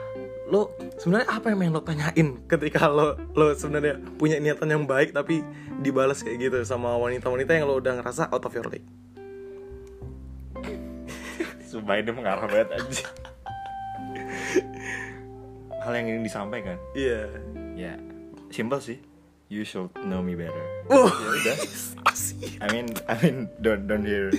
lo 0.48 0.72
sebenarnya 0.96 1.28
apa 1.28 1.52
yang 1.52 1.76
lo 1.76 1.84
tanyain 1.84 2.40
ketika 2.48 2.88
lo 2.88 3.20
lo 3.36 3.52
sebenarnya 3.52 4.00
punya 4.16 4.40
niatan 4.40 4.72
yang 4.72 4.84
baik 4.88 5.12
tapi 5.12 5.44
dibalas 5.84 6.24
kayak 6.24 6.50
gitu 6.50 6.58
sama 6.64 6.96
wanita-wanita 6.96 7.52
yang 7.52 7.68
lo 7.68 7.78
udah 7.84 8.00
ngerasa 8.00 8.32
out 8.32 8.44
of 8.48 8.56
your 8.56 8.68
league? 8.72 8.88
Sumpah 11.68 12.00
ini 12.00 12.12
mengarah 12.16 12.48
banget 12.48 12.80
aja 12.80 13.12
Hal 15.84 15.92
yang 16.00 16.08
ingin 16.08 16.24
disampaikan? 16.24 16.80
Iya. 16.96 17.28
Ya 17.76 18.00
Simple 18.48 18.80
sih. 18.80 19.00
You 19.52 19.64
should 19.64 19.92
know 20.08 20.24
me 20.24 20.36
better. 20.36 20.64
Uh. 20.88 21.08
Ya 21.12 21.30
udah. 21.44 21.58
I 22.64 22.68
mean 22.72 22.88
I 23.08 23.16
mean 23.20 23.52
don't 23.60 23.88
don't 23.88 24.04
hear 24.04 24.32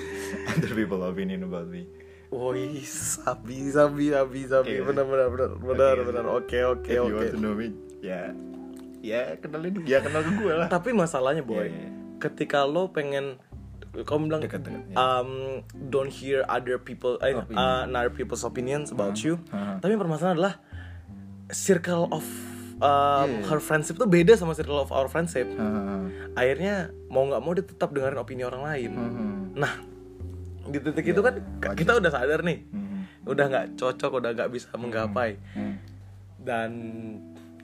other 0.48 0.72
people 0.72 1.04
opinion 1.04 1.44
about 1.44 1.68
me 1.68 1.86
Woi, 2.28 2.84
sabi, 2.84 3.72
sabi, 3.72 4.12
sabi, 4.12 4.40
sabi, 4.44 4.68
Iya. 4.70 4.84
benar, 4.84 5.04
benar, 5.04 5.28
benar, 5.28 5.50
benar, 5.56 5.94
Oke. 5.94 6.04
benar. 6.04 6.24
Oke, 6.28 6.58
oke, 6.62 6.84
If 6.84 7.00
you 7.00 7.08
oke. 7.08 7.16
want 7.16 7.32
to 7.32 7.38
know 7.38 7.52
me 7.52 7.72
Ya 7.98 8.36
Ya 9.00 9.32
kenalin 9.36 9.72
Ya 9.82 9.98
kenal 9.98 10.20
ke 10.20 10.32
gue 10.36 10.52
lah 10.52 10.68
Tapi 10.68 10.92
masalahnya 10.92 11.40
boy, 11.40 11.64
Iya, 11.64 11.72
iya. 11.72 11.88
ketika 12.18 12.62
lo 12.62 12.90
pengen, 12.90 13.40
kamu 13.94 14.28
bilang, 14.28 14.42
Deket-deket, 14.42 14.92
ya. 14.92 14.96
um, 14.96 15.30
don't 15.88 16.10
hear 16.10 16.44
other 16.46 16.76
people, 16.76 17.16
eh, 17.20 17.32
Opinion. 17.32 17.56
uh, 17.56 17.96
other 17.96 18.12
people's 18.12 18.42
opinions 18.42 18.90
about 18.90 19.16
you. 19.18 19.40
uh-huh. 19.48 19.80
Tapi 19.80 19.96
permasalahan 19.96 20.36
adalah 20.36 20.54
circle 21.48 22.10
of 22.10 22.26
um, 22.78 23.24
Iya. 23.24 23.48
her 23.48 23.58
friendship 23.58 23.96
tuh 23.96 24.04
beda 24.04 24.36
sama 24.36 24.52
circle 24.52 24.76
of 24.76 24.90
our 24.90 25.08
friendship. 25.08 25.48
Hahaha. 25.48 26.12
Akhirnya 26.34 26.74
mau 27.06 27.24
nggak 27.24 27.40
mau 27.40 27.52
dia 27.52 27.64
tetap 27.64 27.90
dengerin 27.90 28.14
opini 28.16 28.42
orang 28.42 28.62
lain. 28.62 28.90
Mhm. 28.92 29.32
Nah, 29.56 29.72
di 30.68 30.78
titik 30.78 31.06
itu 31.16 31.20
kan 31.24 31.40
wajar. 31.40 31.74
kita 31.74 31.92
udah 31.96 32.10
sadar 32.12 32.40
nih, 32.44 32.58
Mhm. 32.68 33.00
udah 33.28 33.44
nggak 33.48 33.66
cocok, 33.80 34.12
udah 34.20 34.30
nggak 34.36 34.50
bisa 34.52 34.68
menggapai. 34.76 35.40
Hmm. 35.56 35.74
Dan 36.38 36.70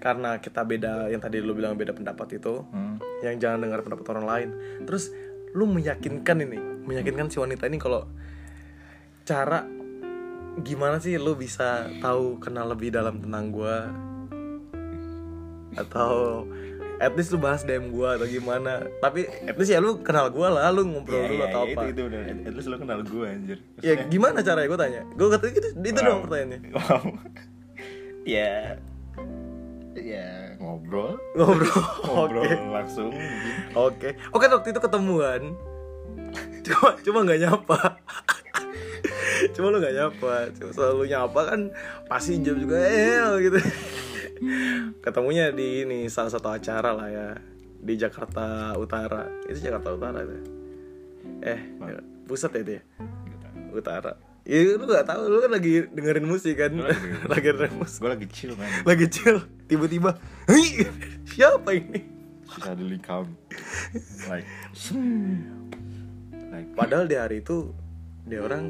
karena 0.00 0.36
kita 0.40 0.64
beda, 0.64 1.08
yang 1.08 1.20
tadi 1.20 1.40
lu 1.40 1.56
bilang 1.56 1.76
beda 1.76 1.92
pendapat 1.92 2.40
itu, 2.40 2.64
Hmm. 2.68 3.00
yang 3.24 3.36
jangan 3.40 3.64
dengar 3.64 3.80
pendapat 3.84 4.06
orang 4.16 4.26
lain. 4.26 4.48
Terus 4.84 5.12
lu 5.54 5.68
meyakinkan 5.68 6.42
ini, 6.42 6.58
meyakinkan 6.84 7.30
si 7.30 7.38
wanita 7.38 7.68
ini 7.68 7.78
kalau 7.78 8.08
cara 9.24 9.64
gimana 10.60 11.00
sih 11.00 11.16
lu 11.16 11.34
bisa 11.34 11.88
tahu 11.98 12.38
kenal 12.38 12.70
lebih 12.70 12.94
dalam 12.94 13.18
tentang 13.18 13.50
gua 13.50 13.90
atau 15.74 16.46
at 16.96 17.12
least 17.12 17.30
lu 17.30 17.38
bahas 17.38 17.62
DM 17.62 17.88
gua 17.88 18.14
atau 18.14 18.24
gimana. 18.24 18.86
Tapi 18.98 19.26
at 19.26 19.54
least 19.54 19.70
ya 19.70 19.78
lu 19.78 19.98
kenal 19.98 20.28
gua 20.28 20.48
lah 20.50 20.68
lu 20.68 20.84
ngobrol 20.84 21.18
Iya, 21.18 21.28
dulu 21.28 21.36
iya, 21.36 21.48
atau 21.48 21.62
itu, 21.62 21.72
apa. 21.72 21.82
itu 21.88 22.00
udah 22.04 22.20
At 22.44 22.54
least 22.54 22.68
lo 22.68 22.76
kenal 22.76 23.00
gue 23.00 23.26
anjir. 23.26 23.58
Ya 23.80 23.94
gimana 24.04 24.38
caranya? 24.40 24.68
Gua 24.68 24.78
tanya. 24.78 25.00
Gua 25.12 25.28
kata 25.30 25.44
gitu 25.50 25.68
itu 25.74 25.90
Wow. 25.96 26.06
dong 26.06 26.20
pertanyaannya. 26.24 26.58
Wow. 26.70 27.02
ya 28.36 28.52
ya 29.94 30.26
ngobrol. 30.56 31.16
Ngobrol. 31.34 31.70
Ngobrol 32.06 32.42
oke. 32.42 32.56
langsung. 32.70 33.10
Oke. 33.74 34.08
Oke 34.30 34.44
waktu 34.46 34.68
itu 34.70 34.80
ketemuan. 34.80 35.42
Cuma 36.66 36.96
cuma 36.98 37.18
nggak 37.22 37.40
nyapa. 37.42 37.78
Cuma 39.52 39.68
lu 39.68 39.78
nggak 39.78 39.94
nyapa. 39.94 40.34
Cuma 40.56 40.70
selalu 40.72 41.04
nyapa 41.06 41.40
kan 41.44 41.60
pasti 42.08 42.40
jawab 42.40 42.58
juga 42.58 42.76
eh 42.80 43.20
gitu 43.42 43.58
ketemunya 45.00 45.50
di 45.52 45.84
ini 45.84 45.98
salah 46.08 46.32
satu 46.32 46.48
acara 46.50 46.90
lah 46.94 47.08
ya 47.08 47.28
di 47.84 47.94
Jakarta 48.00 48.76
Utara. 48.80 49.28
Itu 49.44 49.60
Jakarta 49.60 49.92
Utara 49.92 50.24
itu 50.24 50.38
eh 51.44 51.60
pusat 52.24 52.56
ya 52.56 52.60
itu 52.64 52.72
ya? 52.80 52.82
Utara. 53.74 54.12
Ya 54.44 54.76
lu 54.76 54.84
gak 54.84 55.08
tahu 55.08 55.22
lu 55.28 55.40
kan 55.40 55.52
lagi 55.56 55.88
dengerin 55.88 56.28
musik 56.28 56.60
kan? 56.60 56.72
Lagi 56.76 57.08
lagi 57.32 57.46
dengerin 57.52 57.76
musik. 57.80 57.98
Gue 58.04 58.10
lagi 58.12 58.26
chill 58.28 58.52
man. 58.56 58.68
Lagi 58.84 59.06
chill 59.08 59.40
tiba-tiba 59.68 60.20
"Hei, 60.48 60.84
siapa 61.24 61.72
ini? 61.72 62.00
Suddenly 62.44 63.00
come 63.00 63.34
like 64.28 64.46
like. 66.52 66.68
Padahal 66.76 67.08
di 67.08 67.16
hari 67.16 67.40
itu 67.40 67.72
dia 68.28 68.44
orang 68.44 68.68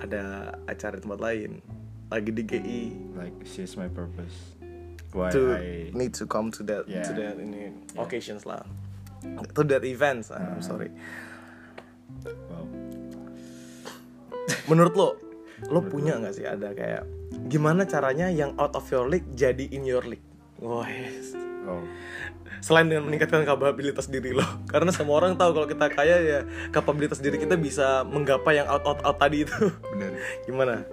ada 0.00 0.54
acara 0.64 0.96
di 0.96 1.04
tempat 1.04 1.20
lain, 1.20 1.60
lagi 2.08 2.30
di 2.32 2.42
GI. 2.46 2.82
like 3.18 3.36
she's 3.44 3.76
my 3.76 3.90
purpose 3.90 4.59
why 5.10 5.28
To 5.28 5.40
I 5.54 5.90
need 5.90 6.14
to 6.16 6.24
come 6.24 6.50
to 6.54 6.62
that 6.64 6.86
Yeah. 6.86 7.02
to 7.02 7.12
that 7.12 7.36
ini 7.36 7.74
occasions 7.94 8.44
lah. 8.44 8.62
To 9.52 9.62
that 9.66 9.84
events, 9.84 10.30
Uh-huh. 10.30 10.40
I'm 10.40 10.62
sorry. 10.62 10.88
wow 12.48 12.64
Menurut 14.66 14.94
lo, 14.94 15.08
lo 15.68 15.80
punya 15.82 16.16
nggak 16.16 16.34
sih 16.34 16.46
ada 16.46 16.70
kayak 16.72 17.02
gimana 17.46 17.84
caranya 17.84 18.30
yang 18.30 18.54
out 18.56 18.74
of 18.74 18.86
your 18.88 19.06
league 19.06 19.26
jadi 19.34 19.66
in 19.68 19.82
your 19.84 20.02
league? 20.02 20.22
Wah, 20.58 20.86
yes. 20.86 21.34
oh 21.64 21.82
Selain 22.60 22.84
dengan 22.84 23.08
meningkatkan 23.08 23.40
kapabilitas 23.42 24.04
diri 24.06 24.36
lo, 24.36 24.44
karena 24.72 24.92
semua 24.92 25.16
orang 25.16 25.32
tahu 25.34 25.56
kalau 25.56 25.64
kita 25.64 25.86
kaya 25.88 26.16
ya 26.20 26.38
kapabilitas 26.68 27.16
diri 27.18 27.40
kita 27.40 27.56
bisa 27.56 28.04
menggapai 28.04 28.60
yang 28.60 28.68
out 28.68 28.84
out 28.84 29.00
out 29.00 29.16
tadi 29.16 29.44
itu. 29.44 29.56
bener 29.90 30.12
Gimana? 30.46 30.84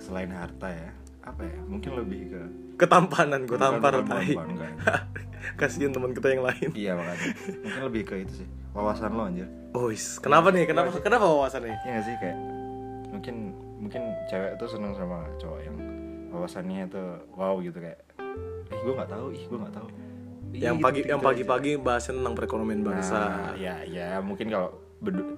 selain 0.00 0.32
harta 0.32 0.66
ya 0.66 0.90
apa 1.20 1.44
ya 1.44 1.60
mungkin 1.68 1.92
lebih 1.94 2.32
ke 2.32 2.42
Ketampanan 2.80 3.44
gue 3.44 3.58
tampar 3.60 4.00
tai. 4.02 4.32
Kasihin 5.60 5.92
teman 5.92 6.16
kita 6.16 6.32
yang 6.32 6.44
lain. 6.44 6.68
iya 6.72 6.92
makanya 6.96 7.26
mungkin 7.60 7.82
lebih 7.84 8.02
ke 8.08 8.14
itu 8.24 8.44
sih 8.44 8.48
wawasan 8.72 9.12
lo 9.12 9.28
anjir 9.28 9.48
Ois, 9.70 10.18
kenapa 10.18 10.50
nih? 10.50 10.66
Kenapa 10.66 10.90
kenapa 10.98 11.24
wawasan 11.28 11.62
nih? 11.62 11.74
Iya 11.84 11.90
gak 11.92 12.04
sih 12.04 12.14
kayak 12.18 12.38
mungkin 13.10 13.34
mungkin 13.78 14.02
cewek 14.26 14.52
tuh 14.56 14.68
seneng 14.68 14.92
sama 14.94 15.22
cowok 15.36 15.60
yang 15.62 15.76
wawasannya 16.30 16.84
tuh 16.88 17.08
wow 17.34 17.58
gitu 17.58 17.78
kayak 17.78 17.98
eh 18.70 18.78
gue 18.80 18.92
nggak 18.94 19.10
tahu 19.10 19.26
ih 19.30 19.42
gue 19.44 19.58
nggak 19.58 19.74
tahu 19.74 19.88
Ih, 20.50 20.66
Yang 20.66 20.76
gitu, 20.76 20.84
pagi 20.84 20.98
gitu 20.98 21.10
yang 21.14 21.20
pagi-pagi 21.22 21.72
bahasin 21.78 22.14
tentang 22.18 22.34
perekonomian 22.34 22.82
bangsa. 22.82 23.18
Nah, 23.22 23.54
ya 23.54 23.86
ya 23.86 24.18
mungkin 24.18 24.50
kalau 24.50 24.74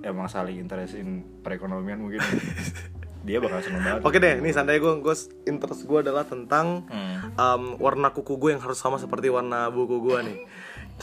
emang 0.00 0.25
saling 0.25 0.56
interest 0.56 0.96
in 0.96 1.20
perekonomian 1.44 2.00
mungkin 2.00 2.20
dia 3.23 3.38
bakal 3.38 3.62
seneng 3.62 3.83
banget. 3.83 4.02
Oke 4.02 4.19
deh, 4.19 4.35
nih 4.43 4.50
santai 4.50 4.79
gue, 4.79 4.93
gue 4.99 5.14
interest 5.47 5.87
gue 5.87 5.99
adalah 6.02 6.26
tentang 6.26 6.83
Hmm. 6.87 7.17
um, 7.35 7.62
warna 7.79 8.11
kuku 8.11 8.35
gue 8.37 8.50
yang 8.55 8.62
harus 8.62 8.79
sama 8.79 8.99
seperti 8.99 9.31
warna 9.31 9.71
buku 9.71 10.02
gue 10.02 10.19
nih. 10.26 10.38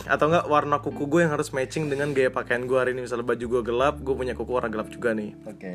Atau 0.05 0.31
enggak 0.31 0.47
warna 0.47 0.79
kuku 0.79 1.07
gue 1.07 1.27
yang 1.27 1.33
harus 1.33 1.51
matching 1.51 1.87
dengan 1.87 2.11
gaya 2.11 2.29
pakaian 2.29 2.63
gue 2.63 2.77
hari 2.77 2.91
ini. 2.91 3.03
Misalnya 3.03 3.25
baju 3.25 3.45
gue 3.47 3.61
gelap, 3.65 3.95
gue 3.99 4.15
punya 4.15 4.35
kuku 4.35 4.51
warna 4.51 4.67
gelap 4.67 4.87
juga 4.87 5.15
nih. 5.15 5.35
oke. 5.43 5.73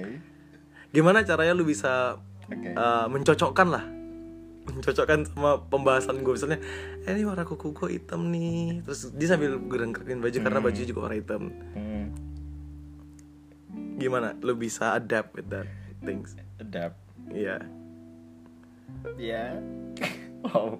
Gimana 0.94 1.26
caranya 1.26 1.52
lu 1.52 1.66
bisa 1.66 2.22
oke. 2.46 2.70
uh, 2.72 3.06
mencocokkan 3.10 3.68
lah? 3.68 3.84
Mencocokkan 4.64 5.28
sama 5.28 5.60
pembahasan 5.60 6.24
gue 6.24 6.32
misalnya 6.32 6.56
eh, 7.04 7.12
ini 7.12 7.26
warna 7.28 7.44
kuku 7.44 7.72
gue 7.72 8.00
hitam 8.00 8.30
nih. 8.30 8.80
Terus 8.84 9.12
dia 9.12 9.28
sambil 9.28 9.60
gereng-gerengin 9.60 10.20
baju 10.20 10.38
karena 10.40 10.60
baju 10.62 10.80
juga 10.80 11.00
warna 11.04 11.16
hitam. 11.18 11.42
Hmm, 11.74 12.06
gimana? 13.98 14.38
Lu 14.40 14.54
bisa 14.54 14.94
adapt 14.94 15.34
with 15.34 15.48
that 15.50 15.66
things. 16.04 16.36
Adapt. 16.60 16.96
Iya. 17.32 17.64
Ya. 19.18 19.44
Wow. 20.44 20.76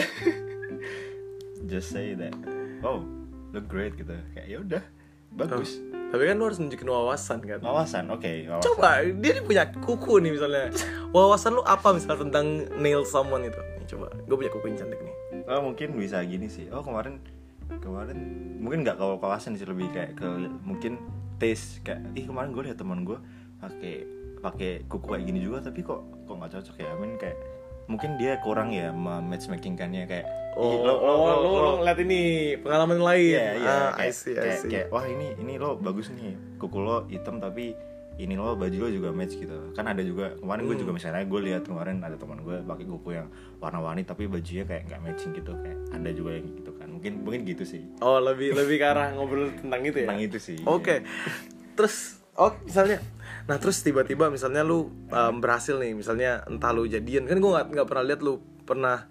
Just 1.68 1.92
say 1.92 2.16
that. 2.16 2.32
Oh 2.80 3.04
look 3.52 3.68
great 3.68 4.00
gitu. 4.00 4.16
Kayak 4.32 4.46
ya 4.48 4.58
udah 4.64 4.82
bagus. 5.36 5.76
Tapi 6.08 6.22
kan 6.30 6.40
lu 6.40 6.48
harus 6.48 6.56
nunjukin 6.56 6.88
wawasan 6.88 7.44
kan? 7.44 7.60
Wawasan 7.60 8.08
oke 8.08 8.48
wawasan. 8.48 8.64
coba 8.64 9.04
dia 9.04 9.44
punya 9.44 9.68
kuku 9.76 10.24
nih 10.24 10.32
misalnya. 10.40 10.72
Wawasan 11.12 11.60
lu 11.60 11.62
apa 11.68 11.92
misalnya 11.92 12.24
tentang 12.24 12.46
nail 12.80 13.04
someone 13.04 13.44
itu? 13.44 13.60
Nih 13.60 13.86
coba 13.92 14.08
gue 14.16 14.36
punya 14.40 14.50
kuku 14.56 14.64
yang 14.72 14.78
cantik 14.80 15.00
nih. 15.04 15.14
Oh 15.44 15.60
mungkin 15.60 15.88
bisa 16.00 16.24
gini 16.24 16.48
sih. 16.48 16.72
Oh 16.72 16.80
kemarin 16.80 17.20
kemarin 17.84 18.18
mungkin 18.56 18.88
nggak 18.88 18.96
kalau 18.96 19.20
kawasan 19.20 19.52
sih 19.60 19.68
lebih 19.68 19.92
kayak 19.92 20.16
ke 20.16 20.26
mungkin 20.64 20.96
taste. 21.36 21.84
Kayak 21.84 22.08
ih 22.16 22.24
kemarin 22.24 22.56
gue 22.56 22.72
liat 22.72 22.80
teman 22.80 23.04
gue 23.04 23.20
pakai 23.64 23.94
pakai 24.44 24.70
kuku 24.84 25.06
kayak 25.08 25.24
gini 25.24 25.40
juga 25.40 25.64
tapi 25.64 25.80
kok 25.80 26.04
kok 26.28 26.34
nggak 26.36 26.52
cocok 26.60 26.76
ya. 26.76 26.88
I 26.92 26.96
mean 27.00 27.16
kayak 27.16 27.36
mungkin 27.84 28.16
dia 28.16 28.40
kurang 28.40 28.72
ya 28.72 28.92
matchmakingkannya 28.96 30.08
kayak 30.08 30.24
ih, 30.56 30.56
oh 30.56 30.84
lo 30.84 30.94
lo 31.04 31.12
lo, 31.20 31.48
lo 31.52 31.70
ngeliat 31.80 31.98
ini 32.00 32.20
pengalaman 32.60 33.00
lain. 33.00 33.36
Iya, 33.36 33.46
iya, 33.60 33.68
ah, 33.68 33.90
kayak, 33.92 34.08
I 34.08 34.16
see 34.16 34.32
I 34.32 34.40
kayak, 34.40 34.58
see. 34.60 34.70
kayak, 34.72 34.86
wah 34.88 35.04
ini 35.04 35.36
ini 35.36 35.60
lo 35.60 35.76
bagus 35.76 36.08
nih 36.12 36.32
kuku 36.56 36.78
lo 36.80 37.04
hitam 37.12 37.40
tapi 37.40 37.76
ini 38.14 38.38
lo 38.38 38.54
baju 38.56 38.78
lo 38.78 38.88
juga 38.88 39.12
match 39.12 39.36
gitu. 39.36 39.74
Kan 39.76 39.84
ada 39.90 40.00
juga 40.00 40.32
kemarin 40.38 40.62
gue 40.64 40.76
juga 40.80 40.92
Hmm. 40.94 40.98
misalnya 41.02 41.24
gue 41.26 41.40
lihat 41.44 41.62
kemarin 41.66 41.96
ada 42.00 42.16
teman 42.16 42.40
gue 42.40 42.56
pakai 42.62 42.86
kuku 42.86 43.08
yang 43.10 43.28
warna-warni 43.60 44.06
tapi 44.06 44.30
bajunya 44.30 44.64
kayak 44.64 44.82
nggak 44.88 45.00
matching 45.02 45.32
gitu 45.34 45.52
kayak 45.52 45.78
ada 45.92 46.10
juga 46.14 46.30
yang 46.40 46.46
gitu 46.56 46.70
kan. 46.78 46.88
Mungkin 46.88 47.12
mungkin 47.20 47.40
gitu 47.44 47.64
sih. 47.68 47.82
Oh 48.00 48.16
lebih 48.16 48.54
lebih 48.54 48.80
ke 48.80 48.86
arah 48.86 49.12
ngobrol 49.12 49.52
tentang 49.60 49.82
itu 49.84 49.98
ya? 50.00 50.08
Tentang 50.08 50.22
itu 50.24 50.38
sih. 50.40 50.58
Oke. 50.64 51.04
Terus 51.74 52.22
oh 52.38 52.54
misalnya 52.64 53.02
Nah 53.44 53.56
terus 53.60 53.84
tiba-tiba 53.84 54.32
misalnya 54.32 54.64
lu 54.64 54.88
um, 54.88 55.34
berhasil 55.36 55.76
nih 55.76 55.92
Misalnya 55.92 56.40
entah 56.48 56.72
lu 56.72 56.88
jadian 56.88 57.28
Kan 57.28 57.44
gue 57.44 57.50
gak, 57.52 57.76
nggak 57.76 57.88
pernah 57.88 58.04
lihat 58.08 58.20
lu 58.24 58.40
pernah 58.64 59.04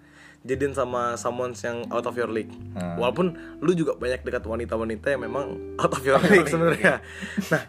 jadian 0.44 0.76
sama 0.76 1.16
someone 1.16 1.56
yang 1.56 1.88
out 1.88 2.04
of 2.04 2.14
your 2.20 2.28
league. 2.28 2.52
Hmm. 2.76 3.00
Walaupun 3.00 3.58
lu 3.64 3.72
juga 3.72 3.96
banyak 3.96 4.22
dekat 4.22 4.44
wanita-wanita 4.44 5.16
yang 5.16 5.24
memang 5.24 5.56
out 5.80 5.92
of 5.96 6.04
your 6.04 6.20
league 6.28 6.46
sebenarnya. 6.52 7.00
Nah, 7.48 7.62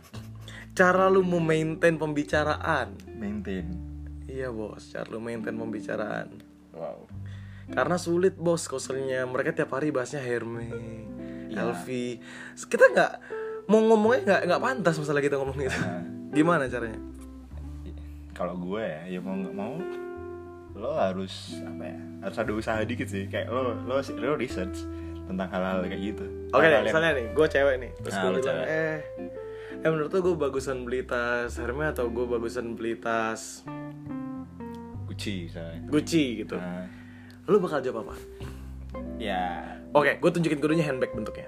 cara 0.76 1.08
lu 1.08 1.24
memaintain 1.24 1.96
pembicaraan. 1.96 3.00
maintain 3.16 3.64
Iya 4.28 4.52
bos, 4.52 4.92
cara 4.92 5.08
lu 5.08 5.24
maintain 5.24 5.56
pembicaraan. 5.56 6.44
wow 6.76 7.08
Karena 7.72 7.96
sulit 7.96 8.36
bos, 8.36 8.68
koselnya 8.68 9.24
mereka 9.26 9.56
tiap 9.56 9.72
hari 9.74 9.90
bahasnya 9.90 10.20
Herme, 10.20 10.68
Iya. 11.50 11.72
Elvi. 11.72 12.20
Kita 12.60 12.92
nggak 12.92 13.12
mau 13.72 13.80
ngomongnya 13.82 14.22
nggak 14.22 14.42
nggak 14.52 14.62
pantas 14.62 15.00
masalah 15.00 15.24
kita 15.24 15.40
ngomong 15.40 15.58
itu. 15.64 15.80
Gimana 16.36 16.68
caranya? 16.68 17.00
kalau 18.36 18.52
gue 18.54 18.84
ya 18.84 19.02
ya 19.08 19.20
mau 19.20 19.32
nggak 19.34 19.56
mau 19.56 19.80
lo 20.76 20.92
harus 20.94 21.56
apa 21.58 21.88
ya 21.88 21.96
harus 22.20 22.36
ada 22.36 22.52
usaha 22.52 22.84
dikit 22.84 23.08
sih 23.08 23.26
kayak 23.26 23.48
lo 23.48 23.72
lo 23.80 23.96
lo 23.96 24.32
research 24.36 24.84
tentang 25.24 25.48
hal-hal 25.48 25.80
kayak 25.82 26.04
gitu 26.06 26.26
Oke, 26.52 26.68
yang- 26.68 26.84
misalnya 26.84 27.12
nih, 27.16 27.28
gue 27.32 27.48
cewek 27.48 27.76
nih, 27.78 27.92
terus 27.98 28.14
Ah, 28.14 28.22
gue 28.22 28.32
bilang, 28.34 28.44
cewek. 28.44 28.68
eh, 28.68 28.98
eh 29.78 29.90
menurut 29.90 30.12
lo 30.12 30.20
gue 30.22 30.36
bagusan 30.38 30.84
beli 30.84 31.02
tas 31.02 31.56
Hermes 31.56 31.96
atau 31.96 32.08
gue 32.08 32.26
bagusan 32.26 32.76
beli 32.76 32.94
tas 32.96 33.64
Gucci 35.06 35.48
misalnya 35.48 35.80
Gucci 35.88 36.24
gitu. 36.38 36.56
Nah, 36.56 36.84
Lo 37.46 37.58
bakal 37.58 37.80
jawab 37.80 38.04
apa? 38.04 38.16
ya 39.16 39.64
Oke, 39.92 40.20
gue 40.20 40.30
tunjukin 40.30 40.60
kudunya 40.60 40.84
handbag 40.84 41.10
bentuknya. 41.10 41.48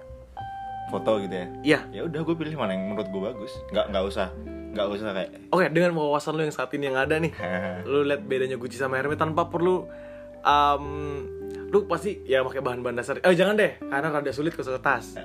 foto 0.87 1.19
gitu 1.19 1.35
ya 1.35 1.47
Iya. 1.67 1.79
ya 1.91 2.01
udah 2.01 2.23
gue 2.23 2.35
pilih 2.37 2.55
mana 2.55 2.71
yang 2.71 2.87
menurut 2.87 3.11
gue 3.11 3.19
bagus 3.21 3.51
nggak 3.69 3.91
nggak 3.91 4.05
usah 4.07 4.31
nggak 4.73 4.85
usah 4.93 5.15
kayak 5.15 5.31
Oke, 5.53 5.65
dengan 5.71 5.91
wawasan 5.95 6.35
lo 6.35 6.41
yang 6.43 6.55
saat 6.55 6.71
ini 6.75 6.91
yang 6.91 6.97
ada 6.99 7.15
nih, 7.17 7.31
lo 7.89 8.03
lihat 8.03 8.23
bedanya 8.27 8.59
Gucci 8.59 8.75
sama 8.75 8.99
Hermes 8.99 9.15
tanpa 9.15 9.47
perlu, 9.47 9.87
um, 10.43 10.85
lu 11.67 11.83
pasti 11.87 12.23
ya 12.23 12.43
pakai 12.43 12.61
bahan-bahan 12.63 12.95
dasar. 12.99 13.19
Eh 13.23 13.35
jangan 13.35 13.55
deh, 13.55 13.79
karena 13.79 14.07
rada 14.11 14.31
sulit 14.31 14.55
ke 14.55 14.61
tas. 14.79 15.15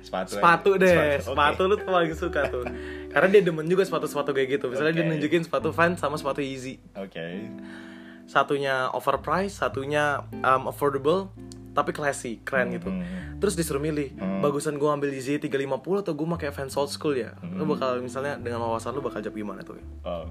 Sepatu 0.00 0.30
sepatu 0.36 0.70
aja. 0.76 0.84
deh 0.84 0.96
oke. 0.96 1.24
sepatu, 1.32 1.60
lu 1.68 1.74
tuh 1.76 1.88
paling 1.88 2.14
suka 2.16 2.40
tuh 2.48 2.64
karena 3.10 3.26
dia 3.28 3.42
demen 3.42 3.66
juga 3.66 3.82
sepatu-sepatu 3.82 4.30
kayak 4.30 4.48
gitu 4.58 4.70
misalnya 4.70 4.94
dia 4.94 5.04
Oke. 5.04 5.10
nunjukin 5.18 5.42
sepatu 5.42 5.74
Vans 5.74 5.98
sama 5.98 6.14
sepatu 6.14 6.38
Yeezy 6.40 6.78
oke 6.94 7.26
satunya 8.30 8.86
overpriced 8.94 9.58
satunya 9.58 10.22
um, 10.46 10.70
affordable 10.70 11.34
tapi 11.70 11.90
classy 11.90 12.42
keren 12.42 12.72
gitu. 12.72 12.90
Hmm. 12.90 13.38
terus 13.38 13.54
disuruh 13.54 13.78
milih 13.78 14.12
Hmm. 14.14 14.42
bagusan 14.42 14.76
gua 14.76 14.92
ambil 14.92 15.10
Yeezy 15.10 15.38
350 15.38 16.02
atau 16.02 16.12
gua 16.12 16.34
pakai 16.34 16.50
Vans 16.50 16.74
old 16.74 16.88
school 16.88 17.14
ya? 17.14 17.32
Lu 17.42 17.64
bakal 17.64 17.98
misalnya 17.98 18.36
dengan 18.36 18.60
wawasan 18.62 18.92
lu 18.92 19.00
bakal 19.00 19.20
jawab 19.20 19.34
gimana 19.34 19.62
tuh? 19.62 19.78
Oh. 20.02 20.26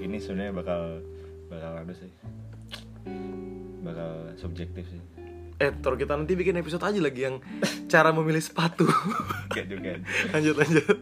Ini 0.00 0.16
sebenarnya 0.16 0.54
bakal 0.54 1.02
bakal 1.46 1.72
ada 1.76 1.92
sih. 1.92 2.08
Bakal 3.80 4.36
subjektif 4.36 4.84
sih. 4.86 5.00
Eh 5.60 5.72
tor 5.76 5.96
kita 5.96 6.16
nanti 6.16 6.32
bikin 6.32 6.56
episode 6.56 6.80
aja 6.80 6.96
lagi 6.96 7.20
yang 7.20 7.36
cara 7.84 8.08
memilih 8.10 8.40
sepatu. 8.40 8.88
Gak 9.52 9.68
juga. 9.68 10.00
Lanjut 10.32 10.56
lanjut. 10.56 10.96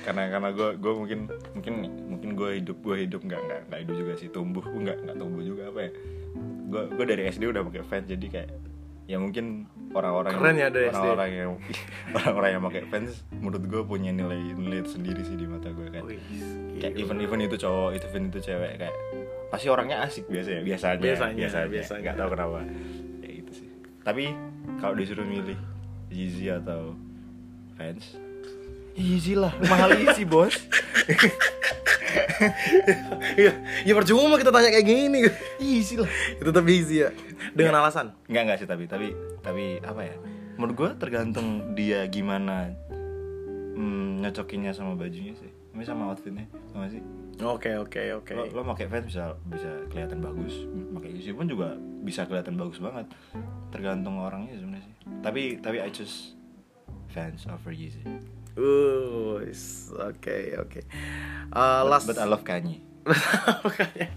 Karena 0.00 0.32
karena 0.32 0.48
gue 0.52 0.68
gue 0.80 0.92
mungkin 0.94 1.18
mungkin 1.52 1.74
mungkin 2.08 2.30
gue 2.32 2.50
hidup 2.56 2.80
gue 2.80 2.96
hidup 3.04 3.20
nggak 3.20 3.40
nggak 3.40 3.60
nggak 3.68 3.80
hidup 3.84 3.96
juga 3.98 4.12
sih. 4.16 4.28
Tumbuh 4.32 4.64
gue 4.64 4.80
nggak 4.80 4.98
nggak 5.04 5.16
tumbuh 5.16 5.44
juga 5.44 5.68
apa 5.68 5.80
ya. 5.84 5.90
Gue 6.68 6.82
gue 6.88 7.04
dari 7.04 7.22
SD 7.28 7.44
udah 7.44 7.60
pakai 7.68 7.82
fans 7.84 8.06
jadi 8.08 8.26
kayak 8.28 8.50
ya 9.08 9.16
mungkin 9.16 9.64
orang-orang 9.96 10.36
Keren 10.36 10.56
ya 10.60 10.68
dari 10.68 10.92
orang-orang 10.92 11.30
yang 11.32 11.50
orang-orang 12.20 12.50
yang 12.52 12.62
pakai 12.68 12.82
fans 12.92 13.24
menurut 13.32 13.64
gue 13.64 13.82
punya 13.82 14.12
nilai 14.12 14.52
nilai 14.52 14.84
sendiri 14.84 15.24
sih 15.24 15.32
di 15.32 15.48
mata 15.48 15.72
gue 15.72 15.88
kayak 15.88 16.04
Wih, 16.04 16.20
kayak 16.76 16.92
even 16.92 17.16
even 17.24 17.40
itu 17.40 17.56
cowok 17.56 17.96
itu 17.96 18.04
even 18.04 18.28
itu 18.28 18.40
cewek 18.44 18.76
kayak 18.76 18.92
pasti 19.48 19.72
orangnya 19.72 20.04
asik 20.04 20.28
biasa 20.28 20.48
ya 20.50 20.60
biasanya 20.60 21.00
Biasanya, 21.00 21.34
biasanya 21.40 21.68
biasanya. 21.72 22.00
nggak 22.04 22.16
tahu 22.20 22.28
kenapa. 22.36 22.60
Ya 23.24 23.30
itu 23.32 23.52
sih. 23.56 23.68
Tapi 24.04 24.24
kalau 24.76 24.92
disuruh 24.92 25.24
milih 25.24 25.56
Yeezy 26.12 26.52
atau 26.52 26.92
fans? 27.80 28.12
Yeezy 28.92 29.40
lah 29.40 29.56
mahal 29.64 29.96
Yeezy 29.96 30.28
bos. 30.28 30.52
Ya, 33.34 33.50
ya 33.82 33.92
percuma 33.98 34.38
kita 34.38 34.54
tanya 34.54 34.70
kayak 34.70 34.86
gini. 34.86 35.26
Yeezy 35.58 35.98
lah. 35.98 36.06
Tetap 36.38 36.62
easy 36.70 37.02
ya 37.02 37.10
dengan 37.54 37.80
alasan 37.84 38.12
Enggak 38.28 38.42
enggak 38.44 38.58
sih 38.60 38.68
tapi 38.68 38.84
tapi 38.90 39.08
tapi 39.40 39.64
apa 39.80 40.00
ya? 40.04 40.16
Menurut 40.58 40.74
gue 40.74 40.90
tergantung 40.98 41.72
dia 41.78 42.02
gimana 42.10 42.74
hmm, 43.78 44.20
nyocokinnya 44.24 44.74
sama 44.74 44.98
bajunya 44.98 45.32
sih. 45.38 45.50
Ini 45.74 45.86
sama 45.86 46.10
outfitnya 46.10 46.50
sama 46.74 46.90
sih. 46.90 46.98
oke 47.38 47.70
oke 47.86 48.02
oke 48.18 48.32
Lo, 48.34 48.50
lo 48.50 48.62
pakai 48.74 48.90
fans 48.90 49.06
bisa 49.06 49.30
bisa 49.46 49.70
kelihatan 49.94 50.18
bagus, 50.18 50.66
pakai 50.90 51.14
Yeezy 51.14 51.30
pun 51.30 51.46
juga 51.46 51.78
bisa 52.02 52.26
kelihatan 52.26 52.58
bagus 52.58 52.82
banget. 52.82 53.06
Tergantung 53.70 54.18
orangnya 54.18 54.58
sebenarnya 54.58 54.82
sih. 54.82 54.94
Tapi 55.22 55.42
tapi 55.62 55.78
I 55.78 55.90
choose 55.94 56.34
fans 57.14 57.46
over 57.46 57.70
Yeezy. 57.70 58.02
Uh, 58.58 59.38
oke 60.02 60.36
oke. 60.58 60.80
Uh, 61.54 61.86
But, 61.86 61.90
last 61.94 62.06
but 62.10 62.18
I 62.18 62.26
love 62.26 62.42
Kanye. 62.42 62.82
Makanya. 63.64 64.10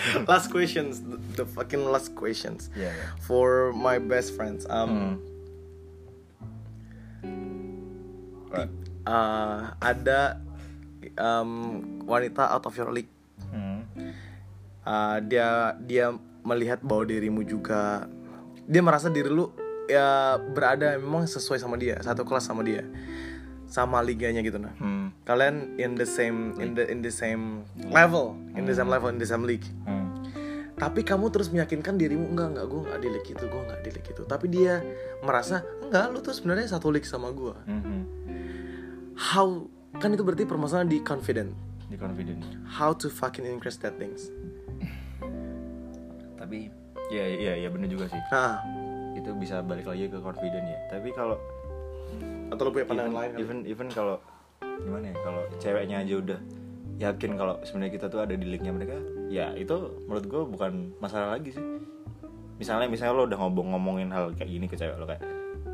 last 0.30 0.48
questions, 0.50 1.00
the, 1.02 1.18
the 1.36 1.46
fucking 1.46 1.84
last 1.86 2.14
questions 2.14 2.68
Iya, 2.72 2.90
iya. 2.90 3.06
for 3.22 3.72
my 3.72 3.96
best 3.98 4.34
friends. 4.34 4.64
Um, 4.68 5.20
Hmm. 8.52 8.68
Uh, 9.02 9.72
ada 9.80 10.36
um, 11.16 11.80
wanita 12.04 12.52
out 12.52 12.68
of 12.68 12.74
your 12.76 12.92
league. 12.92 13.08
Hmm. 13.48 13.80
Uh, 14.84 15.18
dia 15.24 15.72
dia 15.80 16.12
melihat 16.42 16.82
bahwa 16.84 17.06
dirimu 17.06 17.40
juga 17.46 18.06
dia 18.66 18.82
merasa 18.82 19.08
diri 19.08 19.30
lu 19.30 19.48
ya 19.86 20.38
berada 20.38 20.98
memang 20.98 21.26
sesuai 21.26 21.58
sama 21.58 21.78
dia 21.78 21.98
satu 22.02 22.26
kelas 22.26 22.46
sama 22.46 22.66
dia 22.66 22.82
sama 23.72 23.98
liganya 24.00 24.38
gitu 24.38 24.60
nah 24.60 24.76
Hmm. 24.76 25.08
kalian 25.24 25.74
in 25.76 25.96
the 25.96 26.04
same 26.04 26.52
in 26.58 26.76
the 26.76 26.84
in 26.84 27.00
the 27.00 27.08
same 27.08 27.64
level 27.88 28.36
in 28.52 28.62
the 28.62 28.72
same 28.72 28.86
level 28.86 29.08
in 29.08 29.16
the 29.16 29.24
same 29.24 29.42
league 29.42 29.64
Hmm. 29.82 30.12
tapi 30.74 31.00
kamu 31.00 31.28
terus 31.28 31.48
meyakinkan 31.48 31.96
dirimu 31.96 32.28
enggak 32.28 32.52
enggak 32.52 32.66
gue 32.66 32.80
nggak 32.82 32.98
di 32.98 33.08
league 33.08 33.30
itu 33.30 33.44
gue 33.46 33.62
nggak 33.62 33.80
di 33.80 33.90
league 33.90 34.10
itu 34.10 34.22
tapi 34.24 34.46
dia 34.46 34.74
merasa 35.20 35.56
enggak 35.80 36.04
lu 36.06 36.20
tuh 36.20 36.30
sebenarnya 36.30 36.68
satu 36.68 36.88
league 36.88 37.06
sama 37.06 37.32
gue 37.32 37.54
Hmm. 37.64 38.04
how 39.14 39.64
kan 39.94 40.10
itu 40.10 40.20
berarti 40.20 40.44
permasalahan 40.44 40.86
di 40.86 41.00
confident 41.00 41.52
Di 41.86 41.96
confident. 41.96 42.40
how 42.70 42.90
to 42.90 43.08
fucking 43.08 43.44
increase 43.44 43.76
that 43.78 43.96
things 43.96 44.28
Tapi 46.34 46.68
ya 47.08 47.24
ya 47.24 47.52
ya 47.58 47.68
bener 47.68 47.86
juga 47.86 48.08
sih. 48.08 48.20
nah 48.28 48.60
itu 49.12 49.28
bisa 49.36 49.60
balik 49.60 49.84
lagi 49.84 50.08
ke 50.08 50.18
confident 50.18 50.64
ya 50.64 50.78
tapi 50.88 51.12
kalau 51.12 51.36
atau 52.52 52.62
lu 52.68 52.70
punya 52.70 52.86
pandangan 52.86 53.12
even, 53.12 53.18
lain 53.18 53.30
even 53.40 53.58
even 53.64 53.88
kalau 53.88 54.20
gimana 54.60 55.12
ya? 55.12 55.16
Kalau 55.24 55.42
ceweknya 55.56 55.96
aja 56.04 56.14
udah 56.20 56.40
yakin 57.00 57.30
kalau 57.34 57.54
sebenarnya 57.64 57.92
kita 57.98 58.06
tuh 58.12 58.20
ada 58.22 58.34
di 58.36 58.46
league-nya 58.46 58.72
mereka 58.72 58.96
ya 59.32 59.50
itu 59.56 59.74
menurut 60.06 60.24
gue 60.28 60.42
bukan 60.56 60.72
masalah 61.00 61.34
lagi 61.34 61.56
sih. 61.56 61.64
Misalnya 62.60 62.86
misalnya 62.86 63.16
lo 63.16 63.24
udah 63.26 63.38
ngomong 63.40 63.74
ngomongin 63.74 64.08
hal 64.12 64.30
kayak 64.36 64.50
gini 64.52 64.66
ke 64.68 64.76
cewek 64.76 64.96
lo 65.00 65.08
kayak 65.08 65.22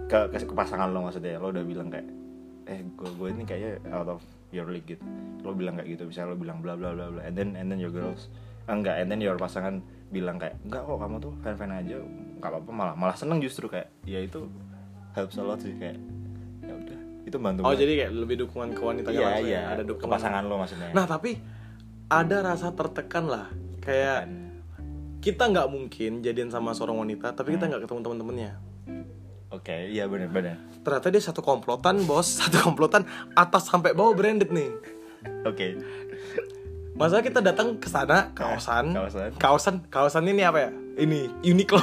ke, 0.09 0.19
ke, 0.33 0.37
ke 0.47 0.55
pasangan 0.55 0.89
lo 0.89 1.05
maksudnya 1.05 1.37
lo 1.37 1.51
udah 1.53 1.65
bilang 1.67 1.91
kayak 1.91 2.07
eh 2.69 2.81
gue 2.85 3.11
gue 3.17 3.29
ini 3.33 3.45
kayaknya 3.45 3.73
out 3.93 4.09
of 4.09 4.23
your 4.55 4.71
league 4.71 4.87
gitu. 4.87 5.03
Lo 5.45 5.53
bilang 5.53 5.77
kayak 5.77 5.99
gitu 5.99 6.09
misalnya 6.09 6.33
lo 6.33 6.37
bilang 6.39 6.59
bla 6.63 6.79
bla 6.79 6.95
bla 6.95 7.11
bla 7.13 7.21
and 7.27 7.35
then 7.35 7.59
and 7.59 7.69
then 7.69 7.83
your 7.83 7.93
girls 7.93 8.31
ah, 8.69 8.77
enggak 8.77 8.97
and 9.01 9.09
then 9.11 9.21
your 9.21 9.37
pasangan 9.37 9.81
bilang 10.09 10.41
kayak 10.41 10.57
enggak 10.65 10.85
kok 10.85 10.97
kamu 10.97 11.17
tuh 11.21 11.33
fan 11.45 11.57
fan 11.57 11.73
aja 11.73 11.97
nggak 12.39 12.49
apa 12.49 12.59
apa 12.65 12.71
malah 12.73 12.95
malah 12.97 13.17
seneng 13.17 13.43
justru 13.45 13.69
kayak 13.69 13.93
ya 14.09 14.25
itu 14.25 14.49
helps 15.13 15.37
a 15.37 15.45
lot 15.45 15.61
sih 15.61 15.75
kayak 15.77 15.97
ya 15.97 16.18
itu 17.29 17.39
bantu 17.39 17.61
oh 17.63 17.71
banget. 17.71 17.81
jadi 17.85 17.93
kayak 18.03 18.13
lebih 18.17 18.37
dukungan 18.49 18.69
ke 18.73 18.83
wanita 18.83 19.09
iya 19.13 19.21
langsung 19.21 19.49
iya 19.49 19.61
ya? 19.61 19.63
ada 19.73 19.83
ke 19.85 19.89
dukungan. 19.95 20.13
pasangan 20.17 20.43
lo 20.49 20.55
maksudnya. 20.59 20.91
Nah 20.97 21.05
tapi 21.05 21.31
ada 22.09 22.37
rasa 22.41 22.69
tertekan 22.73 23.25
lah. 23.29 23.47
Kayak 23.85 24.21
kita 25.19 25.51
nggak 25.51 25.69
mungkin 25.69 26.23
jadian 26.23 26.49
sama 26.49 26.73
seorang 26.73 27.03
wanita 27.03 27.35
tapi 27.35 27.59
kita 27.59 27.67
nggak 27.67 27.85
ketemu 27.85 28.01
teman-temannya 28.07 28.53
oke 29.51 29.77
iya 29.91 30.07
benar 30.07 30.31
benar 30.31 30.57
ternyata 30.87 31.09
dia 31.11 31.23
satu 31.23 31.43
komplotan 31.43 32.07
bos. 32.07 32.29
Satu 32.41 32.65
komplotan 32.65 33.05
atas 33.37 33.69
sampai 33.69 33.93
bawah 33.93 34.17
branded 34.17 34.49
nih. 34.49 34.71
Oke 35.45 35.77
masa 36.99 37.23
kita 37.23 37.39
datang 37.39 37.79
ke 37.79 37.87
sana 37.87 38.35
kaosan. 38.35 38.91
kaosan. 38.91 39.31
kaosan 39.39 39.77
kaosan 39.87 40.25
ini 40.27 40.43
apa 40.43 40.67
ya? 40.67 40.71
Ini 40.99 41.31
Uniqlo. 41.47 41.79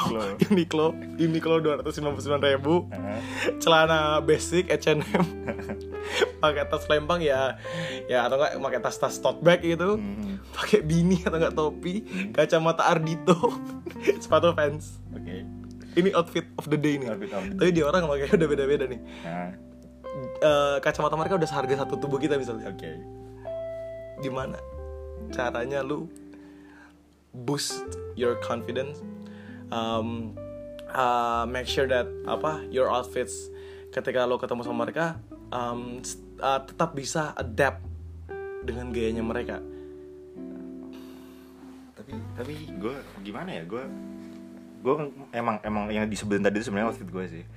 Uniqlo. 0.52 0.92
Uniqlo. 1.24 1.64
Ratus 1.64 2.04
lima 2.04 2.12
puluh 2.12 2.24
sembilan 2.28 2.44
ribu. 2.44 2.92
Heeh. 2.92 3.20
celana 3.64 4.20
basic 4.20 4.68
H&M 4.68 5.00
pakai 6.44 6.68
tas 6.68 6.84
lempang 6.92 7.24
ya 7.24 7.56
ya 8.12 8.28
atau 8.28 8.36
enggak 8.36 8.60
pakai 8.60 8.80
tas 8.84 9.00
tas 9.00 9.16
tote 9.24 9.40
bag 9.40 9.64
gitu. 9.64 9.96
Hmm, 9.96 10.44
pakai 10.52 10.84
bini 10.84 11.24
atau 11.24 11.40
enggak 11.40 11.56
topi. 11.56 12.04
Kacamata 12.36 12.92
Ardito. 12.92 13.56
Sepatu 14.24 14.52
Vans 14.52 15.00
oke. 15.16 15.36
Ini 15.96 16.12
outfit 16.12 16.52
of 16.60 16.68
the 16.68 16.76
day 16.76 17.00
nih. 17.00 17.16
Outfit 17.16 17.32
of 17.32 17.44
the 17.48 17.56
tapi 17.56 17.72
di 17.72 17.82
orang 17.88 18.04
pakai 18.04 18.36
udah 18.36 18.48
beda 18.52 18.64
beda 18.68 18.86
nih. 18.92 19.00
Nah. 19.24 19.52
Eh, 20.44 20.78
kacamata 20.84 21.16
mereka 21.16 21.40
udah 21.40 21.48
seharga 21.48 21.88
satu 21.88 21.96
tubuh 22.04 22.20
kita 22.20 22.36
misalnya. 22.36 22.68
Oke. 22.68 23.00
Gimana 24.20 24.75
caranya 25.34 25.84
lu 25.84 26.08
boost 27.36 27.84
your 28.16 28.40
confidence 28.40 29.04
um, 29.72 30.32
uh, 30.92 31.44
make 31.50 31.68
sure 31.68 31.88
that 31.88 32.08
apa 32.26 32.64
your 32.72 32.88
outfits 32.88 33.52
ketika 33.92 34.24
lo 34.28 34.40
ketemu 34.40 34.64
sama 34.64 34.88
mereka 34.88 35.20
um, 35.52 36.00
uh, 36.40 36.60
tetap 36.64 36.96
bisa 36.96 37.32
adapt 37.36 37.84
dengan 38.66 38.90
gayanya 38.90 39.22
mereka. 39.22 39.62
Tapi 41.96 42.12
tapi 42.36 42.54
gue 42.82 42.96
gimana 43.22 43.54
ya 43.56 43.64
gue 43.64 43.84
gue 44.86 44.94
emang 45.34 45.58
emang 45.66 45.90
yang 45.90 46.06
disebutin 46.10 46.46
tadi 46.46 46.62
itu 46.62 46.70
sebenarnya 46.70 46.90
outfit 46.92 47.10
gue 47.10 47.26
sih. 47.30 47.44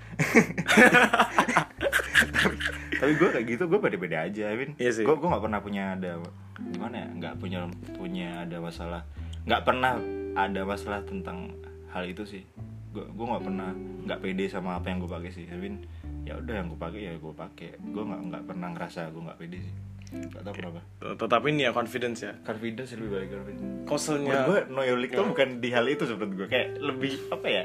Tapi 2.38 2.57
tapi 2.99 3.12
gue 3.14 3.29
kayak 3.31 3.47
gitu 3.47 3.64
gue 3.71 3.79
pede-pede 3.79 4.16
aja 4.18 4.51
Win 4.59 4.75
Iya 4.75 4.90
sih. 4.90 5.05
gue 5.07 5.14
gue 5.14 5.29
nggak 5.29 5.42
pernah 5.42 5.61
punya 5.62 5.94
ada 5.94 6.18
gimana 6.75 6.94
ya? 7.07 7.09
Nggak 7.14 7.35
punya 7.38 7.61
punya 7.94 8.29
ada 8.42 8.57
masalah. 8.59 9.03
Nggak 9.47 9.62
pernah 9.64 9.92
ada 10.35 10.61
masalah 10.66 11.01
tentang 11.07 11.55
hal 11.94 12.05
itu 12.05 12.27
sih. 12.27 12.42
Gue 12.92 13.05
gue 13.07 13.27
nggak 13.27 13.44
pernah 13.44 13.71
nggak 14.05 14.21
pede 14.21 14.44
sama 14.51 14.77
apa 14.79 14.90
yang 14.90 14.99
gue 15.03 15.11
pakai 15.11 15.31
sih. 15.33 15.44
Win 15.49 15.85
ya 16.27 16.37
udah 16.37 16.55
yang 16.61 16.68
gue 16.68 16.81
pakai 16.81 17.01
ya 17.09 17.12
gue 17.16 17.35
pakai. 17.35 17.79
Gue 17.81 18.03
nggak 18.05 18.21
nggak 18.31 18.42
pernah 18.44 18.68
ngerasa 18.75 19.01
gue 19.14 19.23
nggak 19.23 19.38
pede 19.38 19.59
sih. 19.62 19.77
Nggak 20.09 20.40
tahu 20.40 20.55
kenapa. 20.57 20.81
Tetapi 21.21 21.47
ini 21.53 21.62
ya 21.68 21.73
confidence 21.77 22.21
ya? 22.25 22.33
Confidence 22.40 22.97
lebih 22.97 23.11
baik 23.12 23.29
confidence. 23.29 23.64
Koselnya 23.85 24.49
Menurut 24.49 24.68
gue 24.73 24.97
league 24.97 25.14
tuh 25.14 25.27
bukan 25.29 25.49
di 25.61 25.68
hal 25.68 25.85
itu 25.85 26.05
menurut 26.09 26.33
gue 26.33 26.49
kayak 26.49 26.68
lebih 26.81 27.12
apa 27.29 27.47
ya? 27.49 27.62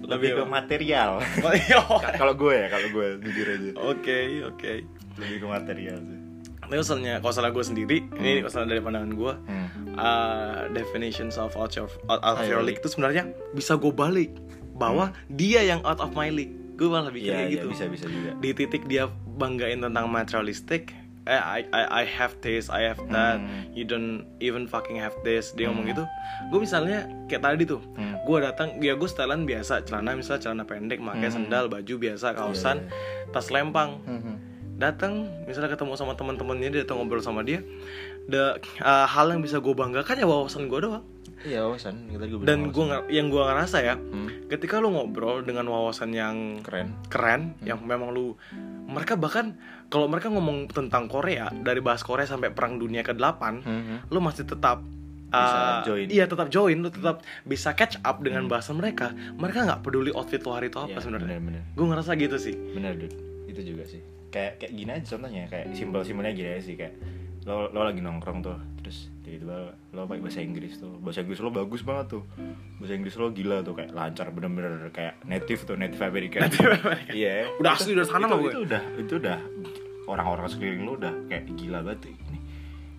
Lebih 0.00 0.28
ke 0.40 0.44
material. 0.48 1.20
Kalau 2.20 2.34
gue 2.34 2.54
ya 2.56 2.66
kalau 2.72 2.88
gue 2.88 3.06
jujur 3.20 3.46
aja. 3.52 3.70
Oke 3.84 4.18
oke. 4.48 4.72
Lebih 5.20 5.36
ke 5.44 5.46
material 5.46 5.98
sih 6.00 6.17
Ini 6.68 6.76
koselnya 6.76 7.14
koselnya 7.18 7.50
gue 7.50 7.64
sendiri 7.64 7.98
ini 8.14 8.44
koselnya 8.44 8.68
dari 8.70 8.80
pandangan 8.80 9.12
gue 9.12 9.32
hmm. 9.40 9.68
uh, 9.96 10.68
definitions 10.70 11.36
of 11.36 11.56
out 11.56 11.72
of, 11.76 11.88
out 12.06 12.20
of 12.20 12.44
your 12.44 12.60
iya, 12.60 12.66
league 12.68 12.80
itu 12.80 12.88
sebenarnya 12.88 13.32
bisa 13.52 13.74
gue 13.74 13.88
balik 13.88 14.36
bahwa 14.76 15.10
dia 15.28 15.64
yang 15.64 15.80
out 15.82 15.98
of 15.98 16.12
my 16.12 16.28
league. 16.28 16.54
Gue 16.78 16.86
malah 16.86 17.10
Iya, 17.10 17.16
pikir 17.18 17.30
kayak 17.34 17.42
iya, 17.42 17.54
gitu. 17.58 17.66
bisa 17.74 17.84
bisa 17.90 18.06
juga. 18.06 18.30
Di 18.38 18.50
titik 18.54 18.86
dia 18.86 19.10
banggain 19.34 19.82
tentang 19.82 20.06
materialistic 20.06 20.94
eh 21.24 21.36
I, 21.36 21.60
I, 21.76 21.82
I 22.00 22.04
have 22.08 22.40
this 22.40 22.72
I 22.72 22.88
have 22.88 22.96
that 23.12 23.36
Hmm. 23.36 23.68
you 23.76 23.84
don't 23.84 24.24
even 24.40 24.64
fucking 24.64 24.96
have 24.96 25.12
this 25.20 25.52
dia 25.52 25.68
ngomong 25.68 25.90
gitu. 25.90 26.04
Gue 26.48 26.64
misalnya 26.64 27.04
kayak 27.28 27.44
tadi 27.44 27.68
tuh 27.68 27.84
Hmm. 27.98 28.16
gue 28.24 28.38
datang 28.40 28.80
ya 28.80 28.96
gue 28.96 29.04
setelan 29.04 29.44
biasa 29.44 29.84
celana 29.84 30.16
misalnya 30.16 30.40
celana 30.48 30.64
pendek 30.64 31.02
pakai 31.02 31.28
sendal 31.28 31.68
baju 31.68 31.94
biasa 32.00 32.32
kaosan 32.32 32.88
tas 33.28 33.52
lempang. 33.52 34.00
Hmm. 34.08 34.37
Datang 34.78 35.26
misalnya 35.44 35.68
ketemu 35.68 35.92
sama 35.92 36.14
teman-temannya 36.14 36.70
dia 36.70 36.80
datang 36.82 37.02
ngobrol 37.02 37.18
sama 37.18 37.42
dia 37.42 37.60
the 38.24 38.54
uh, 38.78 39.04
hal 39.04 39.26
yang 39.28 39.40
bisa 39.40 39.58
gue 39.58 39.72
banggakan 39.72 40.14
ya 40.14 40.24
wawasan 40.24 40.66
gue 40.66 40.78
doang. 40.78 41.02
Iya 41.40 41.62
wawasan. 41.64 42.08
Kita 42.08 42.24
juga 42.26 42.42
dan 42.44 42.68
gue 42.68 42.84
yang 43.08 43.26
gue 43.26 43.38
ngerasa 43.40 43.78
ya 43.80 43.94
Hmm. 43.94 44.26
ketika 44.46 44.78
lu 44.78 44.90
ngobrol 44.90 45.42
dengan 45.42 45.66
wawasan 45.66 46.10
yang 46.10 46.58
keren. 46.60 46.94
keren 47.06 47.54
yang 47.60 47.78
memang 47.80 48.10
lu 48.10 48.34
mereka 48.84 49.14
bahkan 49.14 49.54
kalau 49.86 50.06
mereka 50.06 50.28
ngomong 50.28 50.66
tentang 50.68 51.06
Korea 51.06 51.46
dari 51.52 51.78
bahas 51.78 52.00
Korea 52.00 52.24
sampai 52.24 52.50
perang 52.50 52.76
dunia 52.76 53.02
ke-8 53.02 53.42
Hmm. 53.60 53.98
lu 54.04 54.18
masih 54.18 54.44
tetap 54.44 54.82
Bisa 55.28 55.58
uh, 55.58 55.84
join. 55.84 56.06
iya 56.08 56.24
tetap 56.24 56.48
join 56.48 56.78
lu 56.78 56.88
tetap 56.88 57.20
bisa 57.44 57.70
catch 57.72 58.00
up 58.00 58.18
dengan 58.18 58.46
bahasan 58.46 58.76
mereka. 58.76 59.10
Mereka 59.32 59.62
nggak 59.64 59.80
peduli 59.80 60.10
outfit 60.10 60.40
lu 60.40 60.50
hari 60.50 60.68
itu 60.68 60.76
apa 60.76 60.90
Iya, 60.90 61.00
sebenarnya. 61.00 61.38
gue 61.70 61.86
ngerasa 61.86 62.12
gitu 62.14 62.36
sih. 62.36 62.54
Bener 62.54 62.92
dude. 62.94 63.14
Itu 63.46 63.62
juga 63.64 63.84
sih 63.84 64.02
kayak 64.28 64.52
kayak 64.58 64.72
gini 64.72 64.90
aja 64.90 65.06
contohnya 65.14 65.44
kayak 65.46 65.66
simbol 65.72 66.00
simbolnya 66.00 66.32
gini 66.32 66.48
aja 66.50 66.62
sih 66.62 66.74
kayak 66.74 66.94
lo 67.44 67.68
lo 67.68 67.80
lagi 67.80 67.98
nongkrong 67.98 68.40
tuh 68.40 68.56
terus 68.76 69.08
tiba-tiba 69.20 69.72
lo 69.92 70.04
pakai 70.04 70.20
bahasa 70.20 70.40
Inggris 70.40 70.76
tuh 70.76 71.00
bahasa 71.00 71.20
Inggris 71.20 71.40
lo 71.40 71.48
bagus 71.48 71.80
banget 71.80 72.06
tuh 72.10 72.22
bahasa 72.76 72.92
Inggris 72.92 73.14
lo 73.14 73.26
gila 73.30 73.60
tuh 73.60 73.74
kayak 73.74 73.90
lancar 73.90 74.28
bener-bener 74.28 74.88
kayak 74.90 75.16
native 75.24 75.64
tuh 75.64 75.74
native 75.74 76.02
American 76.02 76.44
iya 77.10 77.48
Udah 77.56 77.72
asli 77.72 77.92
dari 77.92 78.04
sana 78.04 78.24
itu, 78.24 78.28
mah 78.28 78.38
gue. 78.38 78.50
itu 78.50 78.60
udah 78.62 78.82
itu 78.96 79.12
udah 79.16 79.38
orang-orang 80.06 80.46
sekeliling 80.46 80.84
lo 80.84 80.92
udah 80.94 81.12
kayak 81.26 81.44
gila 81.54 81.80
banget 81.82 81.98
tuh. 82.04 82.12
ini 82.12 82.38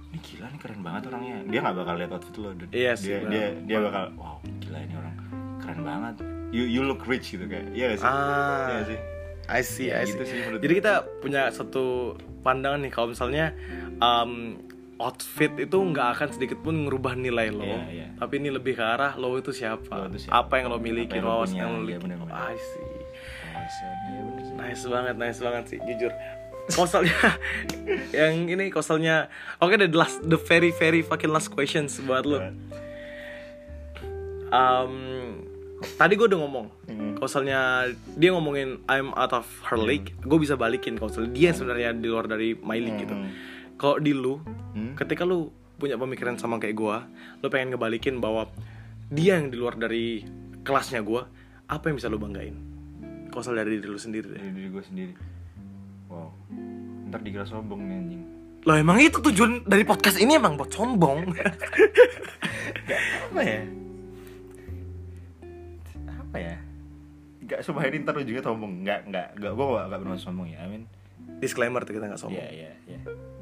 ini 0.09 0.17
gila 0.19 0.45
nih 0.47 0.59
keren 0.59 0.81
banget 0.81 1.01
orangnya 1.07 1.37
dia 1.45 1.59
nggak 1.59 1.75
bakal 1.75 1.93
lihat 1.95 2.11
outfit 2.11 2.35
lo. 2.35 2.49
Iya 2.69 2.91
sih, 2.93 3.05
dia 3.05 3.17
bener. 3.19 3.29
dia 3.29 3.45
dia 3.65 3.77
bakal 3.79 4.03
wow 4.17 4.37
gila 4.59 4.77
ini 4.79 4.93
orang 4.95 5.15
keren 5.59 5.79
banget 5.83 6.15
you 6.49 6.63
you 6.65 6.81
look 6.81 7.05
rich 7.05 7.29
gitu 7.29 7.45
kayak 7.45 7.69
iya 7.71 7.93
gak 7.93 7.99
sih 8.01 8.07
Ah. 8.09 8.65
Iya 8.65 8.73
gak 8.75 8.87
sih 8.87 8.99
I 9.49 9.61
see, 9.61 9.89
Ya, 9.89 9.99
I 9.99 10.05
see. 10.05 10.13
gitu 10.13 10.23
sih 10.23 10.37
Jadi 10.61 10.73
kita 10.77 10.93
punya 11.19 11.49
satu 11.49 12.13
pandangan 12.39 12.79
nih 12.79 12.91
kalau 12.91 13.09
misalnya 13.09 13.51
um, 13.97 14.61
outfit 14.95 15.49
itu 15.57 15.73
nggak 15.75 16.07
akan 16.13 16.29
sedikit 16.29 16.59
pun 16.59 16.85
ngerubah 16.85 17.15
nilai 17.15 17.49
lo. 17.49 17.63
Iya, 17.63 17.81
iya. 17.89 18.07
Tapi 18.13 18.37
ini 18.37 18.51
lebih 18.51 18.75
ke 18.75 18.83
arah 18.83 19.15
lo 19.15 19.33
itu 19.35 19.49
siapa, 19.49 19.89
Lo 19.89 20.07
itu 20.07 20.23
siapa. 20.23 20.43
apa 20.43 20.53
yang 20.55 20.67
lo 20.67 20.77
miliki, 20.77 21.15
Apa 21.15 21.17
yang 21.17 21.25
lo 21.25 21.35
punya, 21.41 21.55
yang 21.55 21.69
lo 21.69 21.77
iya, 21.79 21.81
miliki. 21.81 21.99
bener-bener. 22.03 22.35
I 22.35 22.55
see. 22.55 22.87
Iya 23.49 24.21
bener. 24.21 24.45
Nice 24.59 24.83
banget, 24.85 25.15
nice 25.15 25.39
banget 25.39 25.63
sih, 25.67 25.79
jujur. 25.79 26.11
Koselnya 26.69 27.17
yang 28.19 28.45
ini 28.45 28.69
koselnya. 28.69 29.25
Oke, 29.57 29.73
the 29.73 29.89
last, 29.89 30.21
the 30.21 30.37
very 30.37 30.69
very 30.71 31.01
fucking 31.01 31.29
last 31.29 31.49
questions 31.49 31.97
buat 31.99 32.23
lo. 32.23 32.37
Um, 34.49 34.93
tadi 35.95 36.13
gue 36.15 36.27
udah 36.27 36.39
ngomong 36.39 36.67
Hmm. 36.89 37.13
Kausalnya 37.15 37.91
dia 38.15 38.31
ngomongin 38.31 38.79
I'm 38.85 39.11
out 39.13 39.31
of 39.31 39.45
her 39.65 39.75
league, 39.75 40.15
gue 40.19 40.39
bisa 40.39 40.55
balikin 40.55 40.95
kausal 40.95 41.27
dia 41.27 41.51
sebenarnya 41.51 41.91
di 41.91 42.07
luar 42.07 42.25
dari 42.25 42.55
my 42.55 42.75
league 42.75 42.99
gitu. 42.99 43.13
Hmm. 43.13 43.29
Kalau 43.75 43.99
di 43.99 44.11
lu, 44.11 44.39
Hmm. 44.73 44.95
ketika 44.95 45.23
lu 45.23 45.47
punya 45.75 45.95
pemikiran 45.95 46.35
sama 46.35 46.57
kayak 46.57 46.75
gue, 46.75 46.97
lu 47.39 47.47
pengen 47.47 47.71
ngebalikin 47.71 48.17
bahwa 48.17 48.47
dia 49.07 49.35
yang 49.35 49.47
di 49.47 49.55
luar 49.55 49.75
dari 49.75 50.23
kelasnya 50.61 50.99
gue, 50.99 51.21
apa 51.65 51.83
yang 51.85 51.95
bisa 51.95 52.07
lu 52.07 52.17
banggain? 52.17 52.55
Kausal 53.29 53.53
dari 53.53 53.77
diri 53.77 53.85
lu 53.85 53.95
sendiri 53.95 54.25
deh. 54.27 54.39
dari 54.39 54.51
diri 54.51 54.69
gue 54.69 54.81
sendiri 54.81 55.13
wow 56.09 56.33
ntar 57.05 57.21
dikira 57.21 57.45
sombong 57.45 57.85
nih 57.85 57.95
anjing 57.95 58.23
Lah 58.65 58.75
emang 58.75 58.97
itu 58.97 59.21
tujuan 59.21 59.63
dari 59.63 59.85
podcast 59.85 60.17
ini 60.17 60.35
emang 60.35 60.57
buat 60.57 60.67
sombong. 60.67 61.31
apa 63.29 63.41
ya 63.41 63.61
apa 66.29 66.37
ya? 66.37 66.55
Gak 67.49 67.65
sumpah 67.65 67.83
ini 67.89 68.05
ntar 68.05 68.13
ujungnya 68.13 68.45
sombong. 68.45 68.85
Gak, 68.85 69.09
gak, 69.09 69.27
gak, 69.41 69.51
gue 69.57 69.65
gak, 69.65 69.85
gak 69.89 69.99
pernah 70.05 70.17
sombong 70.19 70.47
ya 70.53 70.61
Amin 70.61 70.85
Disclaimer 71.39 71.81
tuh 71.87 71.95
kita 71.95 72.05
nggak 72.11 72.19
sombong. 72.19 72.41
Iya, 72.41 72.51
iya, 72.51 72.71
iya. 72.83 72.99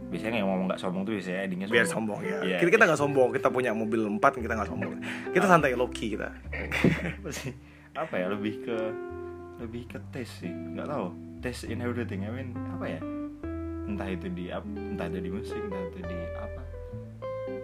Biasanya 0.07 0.39
yang 0.43 0.47
ngomong 0.53 0.69
gak 0.69 0.81
sombong 0.81 1.01
tuh 1.01 1.17
biasanya 1.17 1.39
endingnya 1.49 1.67
Biar 1.67 1.87
sombong. 1.89 2.19
ya. 2.21 2.39
Iya, 2.45 2.57
kita 2.61 2.69
kita 2.77 2.83
nggak 2.85 3.01
sombong, 3.01 3.29
kita 3.33 3.49
punya 3.49 3.71
mobil 3.73 4.05
4 4.05 4.21
kita 4.37 4.53
nggak 4.53 4.69
sombong. 4.69 4.93
Kita 5.33 5.45
santai 5.49 5.73
low 5.73 5.89
key 5.89 6.13
kita. 6.13 6.29
apa 7.19 7.29
sih 7.33 7.51
apa 7.97 8.13
ya 8.13 8.29
lebih 8.29 8.61
ke 8.61 8.77
lebih 9.57 9.89
ke 9.89 9.97
tes 10.13 10.29
sih. 10.29 10.53
Nggak 10.53 10.87
tahu. 10.93 11.07
Tes 11.41 11.65
in 11.65 11.81
everything 11.81 12.21
I 12.21 12.29
mean 12.29 12.53
apa 12.53 12.85
ya? 12.85 13.01
Entah 13.89 14.07
itu 14.13 14.29
di 14.29 14.53
entah 14.53 15.07
itu 15.09 15.17
di 15.17 15.31
musik 15.33 15.57
entah 15.57 15.81
itu 15.89 15.99
di 16.05 16.19
apa. 16.37 16.61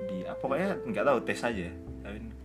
Di 0.09 0.17
apa 0.25 0.39
pokoknya 0.41 0.81
nggak 0.89 1.05
tahu 1.05 1.17
tes 1.29 1.41
aja. 1.45 1.69
I 1.69 1.69
mean 1.69 1.92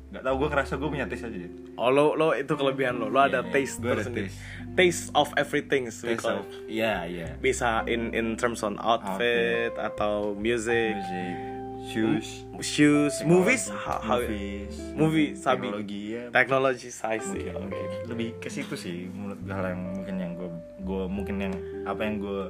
nggak 0.08 0.22
tahu 0.22 0.34
gue 0.36 0.48
ngerasa 0.48 0.72
gue 0.74 0.88
punya 0.88 1.04
tes 1.04 1.20
aja 1.20 1.38
Oh 1.76 1.88
lo 1.88 2.12
lo 2.12 2.32
itu 2.32 2.48
kelebihan 2.50 2.96
lo, 2.96 3.06
lo 3.06 3.20
ada 3.20 3.38
Iya, 3.38 3.44
iya. 3.44 3.52
taste 3.52 3.76
ada 3.78 3.88
tersendiri. 3.94 4.26
taste. 4.26 4.40
Taste 4.74 5.04
of 5.12 5.28
everything. 5.34 5.82
tes 5.86 6.16
call 6.16 6.38
of 6.38 6.46
it. 6.46 6.54
iya 6.66 6.94
iya 7.04 7.28
Bisa 7.36 7.84
in 7.84 8.10
in 8.12 8.34
terms 8.34 8.60
on 8.60 8.74
outfit, 8.78 9.70
atau 9.74 10.32
music, 10.34 10.96
music 10.96 11.36
shoes 11.84 12.26
shoes, 12.58 13.14
movies, 13.22 13.70
how, 13.70 14.02
movies 14.02 14.74
movie, 14.92 15.30
sabi. 15.32 15.70
teknologi 15.70 16.00
ya 16.10 16.24
technology 16.28 16.90
size 16.90 17.24
sih. 17.24 17.46
Oke. 17.46 17.54
mungkin. 17.54 17.88
lebih 18.06 18.28
ke 18.36 18.48
situ 18.48 18.74
sih 18.74 19.06
menurut 19.06 19.38
gue 19.38 19.54
hal 19.54 19.66
yang 19.68 19.82
mungkin 19.92 20.14
yang 20.16 20.32
gue 20.34 20.48
gue 20.80 21.02
mungkin 21.06 21.36
yang 21.38 21.54
apa 21.84 22.00
yang 22.02 22.18
gue 22.18 22.42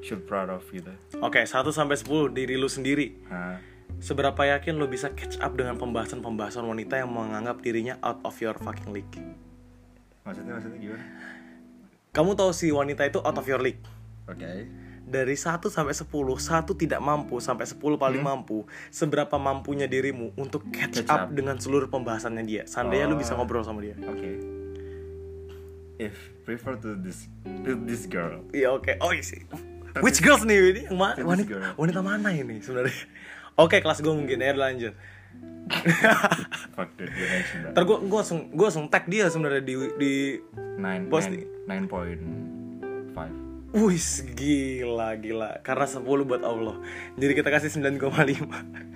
should 0.00 0.22
proud 0.22 0.46
of 0.46 0.62
gitu 0.68 0.94
Oke, 1.18 1.42
1 1.42 1.50
sampai 1.68 1.96
10 1.96 2.06
diri 2.30 2.54
lu 2.54 2.68
sendiri. 2.68 3.18
Seberapa 3.98 4.46
yakin 4.48 4.74
lo 4.74 4.86
bisa 4.86 5.10
catch 5.10 5.38
up 5.38 5.52
dengan 5.52 5.74
pembahasan-pembahasan 5.74 6.62
wanita 6.62 6.96
yang 6.96 7.10
menganggap 7.10 7.58
dirinya 7.58 7.98
out 7.98 8.22
of 8.22 8.38
your 8.38 8.54
fucking 8.56 8.90
league? 8.90 9.10
maksudnya 10.22 10.54
maksudnya 10.54 10.76
gimana 10.78 11.04
Kamu 12.10 12.34
tahu 12.34 12.52
si 12.52 12.68
wanita 12.68 13.00
itu 13.02 13.18
out 13.18 13.32
of 13.32 13.44
your 13.44 13.58
league. 13.58 13.80
oke 14.24 14.50
Dari 15.02 15.32
1 15.32 15.40
sampai 15.64 15.96
10, 15.96 16.04
1 16.04 16.44
tidak 16.76 17.00
mampu 17.00 17.40
sampai 17.40 17.64
10 17.64 17.80
paling 17.96 18.20
mampu. 18.20 18.68
Seberapa 18.88 19.34
mampunya 19.34 19.88
dirimu 19.88 20.36
untuk 20.36 20.68
catch, 20.68 21.00
Catch 21.00 21.08
up, 21.08 21.20
up. 21.24 21.28
dengan 21.32 21.56
seluruh 21.56 21.88
pembahasannya 21.88 22.44
dia? 22.44 22.62
Seandainya 22.64 23.08
lu 23.08 23.16
Oh. 23.16 23.18
bisa 23.18 23.32
ngobrol 23.32 23.64
sama 23.64 23.80
dia. 23.80 23.96
oke 23.98 24.30
if 25.98 26.14
prefer 26.44 26.76
to 26.76 26.94
this 26.94 27.26
to 27.64 27.74
this 27.82 28.04
girl 28.04 28.44
Iya 28.52 28.70
oke. 28.70 29.00
Oh 29.00 29.10
iya 29.10 29.24
sih. 29.24 29.42
Which 30.04 30.20
girls 30.20 30.44
nih 30.44 30.54
ini? 30.54 30.82
Yang 30.86 30.94
ma- 30.94 31.16
This 31.16 31.24
wanita, 31.24 31.74
wanita 31.74 32.00
mana 32.00 32.28
ini 32.30 32.60
sebenarnya? 32.60 32.94
Oke, 33.58 33.82
kelas 33.82 33.98
gue 33.98 34.14
mungkin 34.14 34.38
ya 34.38 34.54
lanjut. 34.54 34.94
Ntar 37.74 37.82
gue 37.82 37.96
gue 38.06 38.18
langsung 38.22 38.54
gue 38.54 38.66
langsung 38.70 38.86
tag 38.86 39.10
dia 39.10 39.26
sebenarnya 39.28 39.62
di 39.66 39.74
di 39.98 40.12
nine 40.78 41.10
Posting. 41.10 41.42
nine 41.66 41.66
nine 41.66 41.86
point 41.90 42.22
five. 43.12 43.34
Wih 43.74 44.00
gila 44.32 45.12
gila. 45.20 45.50
Karena 45.60 45.84
10 45.84 46.00
buat 46.06 46.40
Allah. 46.40 46.80
Jadi 47.20 47.32
kita 47.36 47.52
kasih 47.52 47.68
9,5 47.68 48.48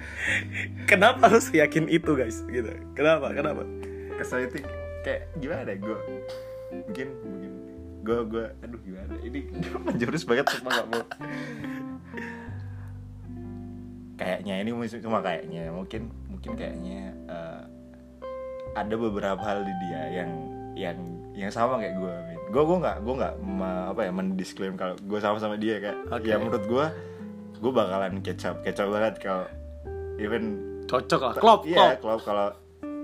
Kenapa 0.90 1.28
harus 1.28 1.52
yakin 1.52 1.92
itu 1.92 2.16
guys? 2.16 2.40
Gitu. 2.48 2.72
Kenapa 2.96 3.36
kenapa? 3.36 3.68
Kesel 4.16 4.48
itu 4.48 4.64
kayak 5.02 5.28
gimana 5.42 5.74
gue 5.76 5.98
mungkin 6.72 7.08
mungkin. 7.20 7.52
Gue 8.06 8.18
gue 8.30 8.44
aduh 8.62 8.80
gimana? 8.80 9.12
Ini 9.20 9.40
menjurus 9.90 10.24
banget 10.24 10.46
cuma 10.56 10.70
gak 10.70 10.88
mau 10.88 11.02
kayaknya 14.16 14.54
ini 14.62 14.70
cuma 15.00 15.18
kayaknya 15.24 15.72
mungkin 15.72 16.12
mungkin 16.28 16.52
kayaknya 16.54 17.12
eh, 17.28 17.62
ada 18.72 18.94
beberapa 18.96 19.40
hal 19.40 19.64
di 19.64 19.74
dia 19.88 20.22
yang 20.22 20.30
yang 20.72 20.98
yang 21.36 21.52
sama 21.52 21.76
kayak 21.80 21.96
gue 22.00 22.14
gue 22.52 22.62
gue 22.62 22.78
nggak 22.80 22.96
gue 23.04 23.14
nggak 23.16 23.34
apa 23.92 24.00
ya 24.04 24.12
mendisklaim 24.12 24.76
kalau 24.76 24.96
gue 24.96 25.18
sama 25.20 25.36
sama 25.40 25.56
dia 25.56 25.80
kayak 25.80 25.98
Oke. 26.12 26.28
ya 26.28 26.36
menurut 26.40 26.64
gue 26.64 26.86
gue 27.60 27.72
bakalan 27.72 28.20
kecap 28.24 28.60
kecap 28.64 28.88
banget 28.88 29.14
kalau 29.20 29.46
even 30.20 30.60
cocok 30.88 31.20
lah 31.20 31.34
klop 31.36 31.60
iya 31.64 31.96
klop. 31.96 32.20
kalau 32.20 32.20
kalau 32.20 32.48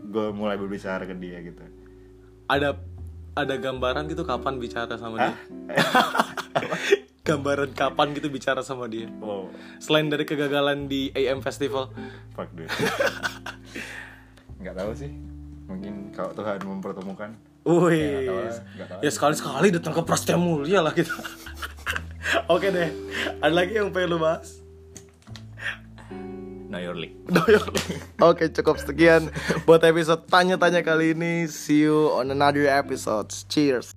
gue 0.08 0.26
mulai 0.32 0.56
berbicara 0.56 1.04
ke 1.04 1.12
dia 1.20 1.44
gitu. 1.44 1.60
Ada 2.48 2.80
ada 3.36 3.54
gambaran 3.60 4.08
gitu 4.08 4.24
kapan 4.24 4.56
bicara 4.56 4.96
sama 4.96 5.20
dia 5.20 5.36
gambaran 7.28 7.76
kapan 7.76 8.16
gitu 8.16 8.32
bicara 8.32 8.64
sama 8.64 8.88
dia. 8.88 9.12
Oh. 9.20 9.52
Selain 9.76 10.08
dari 10.08 10.24
kegagalan 10.24 10.88
di 10.88 11.12
AM 11.12 11.44
Festival. 11.44 11.92
Fuck 12.32 12.48
dude. 12.56 12.72
Nggak 14.64 14.74
tahu 14.80 14.90
sih. 14.96 15.12
Mungkin 15.68 16.16
kalau 16.16 16.32
Tuhan 16.32 16.64
mempertemukan. 16.64 17.30
Wih, 17.68 18.32
ya 19.04 19.10
sekali 19.12 19.36
sekali 19.36 19.68
datang 19.68 19.92
ke 19.92 20.00
Prasetya 20.00 20.40
Mulia 20.40 20.80
lah 20.80 20.96
kita. 20.96 21.12
Oke 22.54 22.72
deh, 22.72 22.88
ada 23.44 23.52
lagi 23.52 23.76
yang 23.76 23.92
pengen 23.92 24.16
lu 24.16 24.18
bahas? 24.24 24.64
know 26.68 26.80
your 26.80 26.94
league. 26.94 27.16
Oke 28.20 28.52
cukup 28.52 28.76
sekian 28.78 29.32
buat 29.64 29.80
episode 29.82 30.28
tanya-tanya 30.28 30.84
kali 30.84 31.16
ini. 31.16 31.48
See 31.48 31.88
you 31.88 32.12
on 32.12 32.28
another 32.30 32.68
episode. 32.68 33.32
Cheers. 33.48 33.96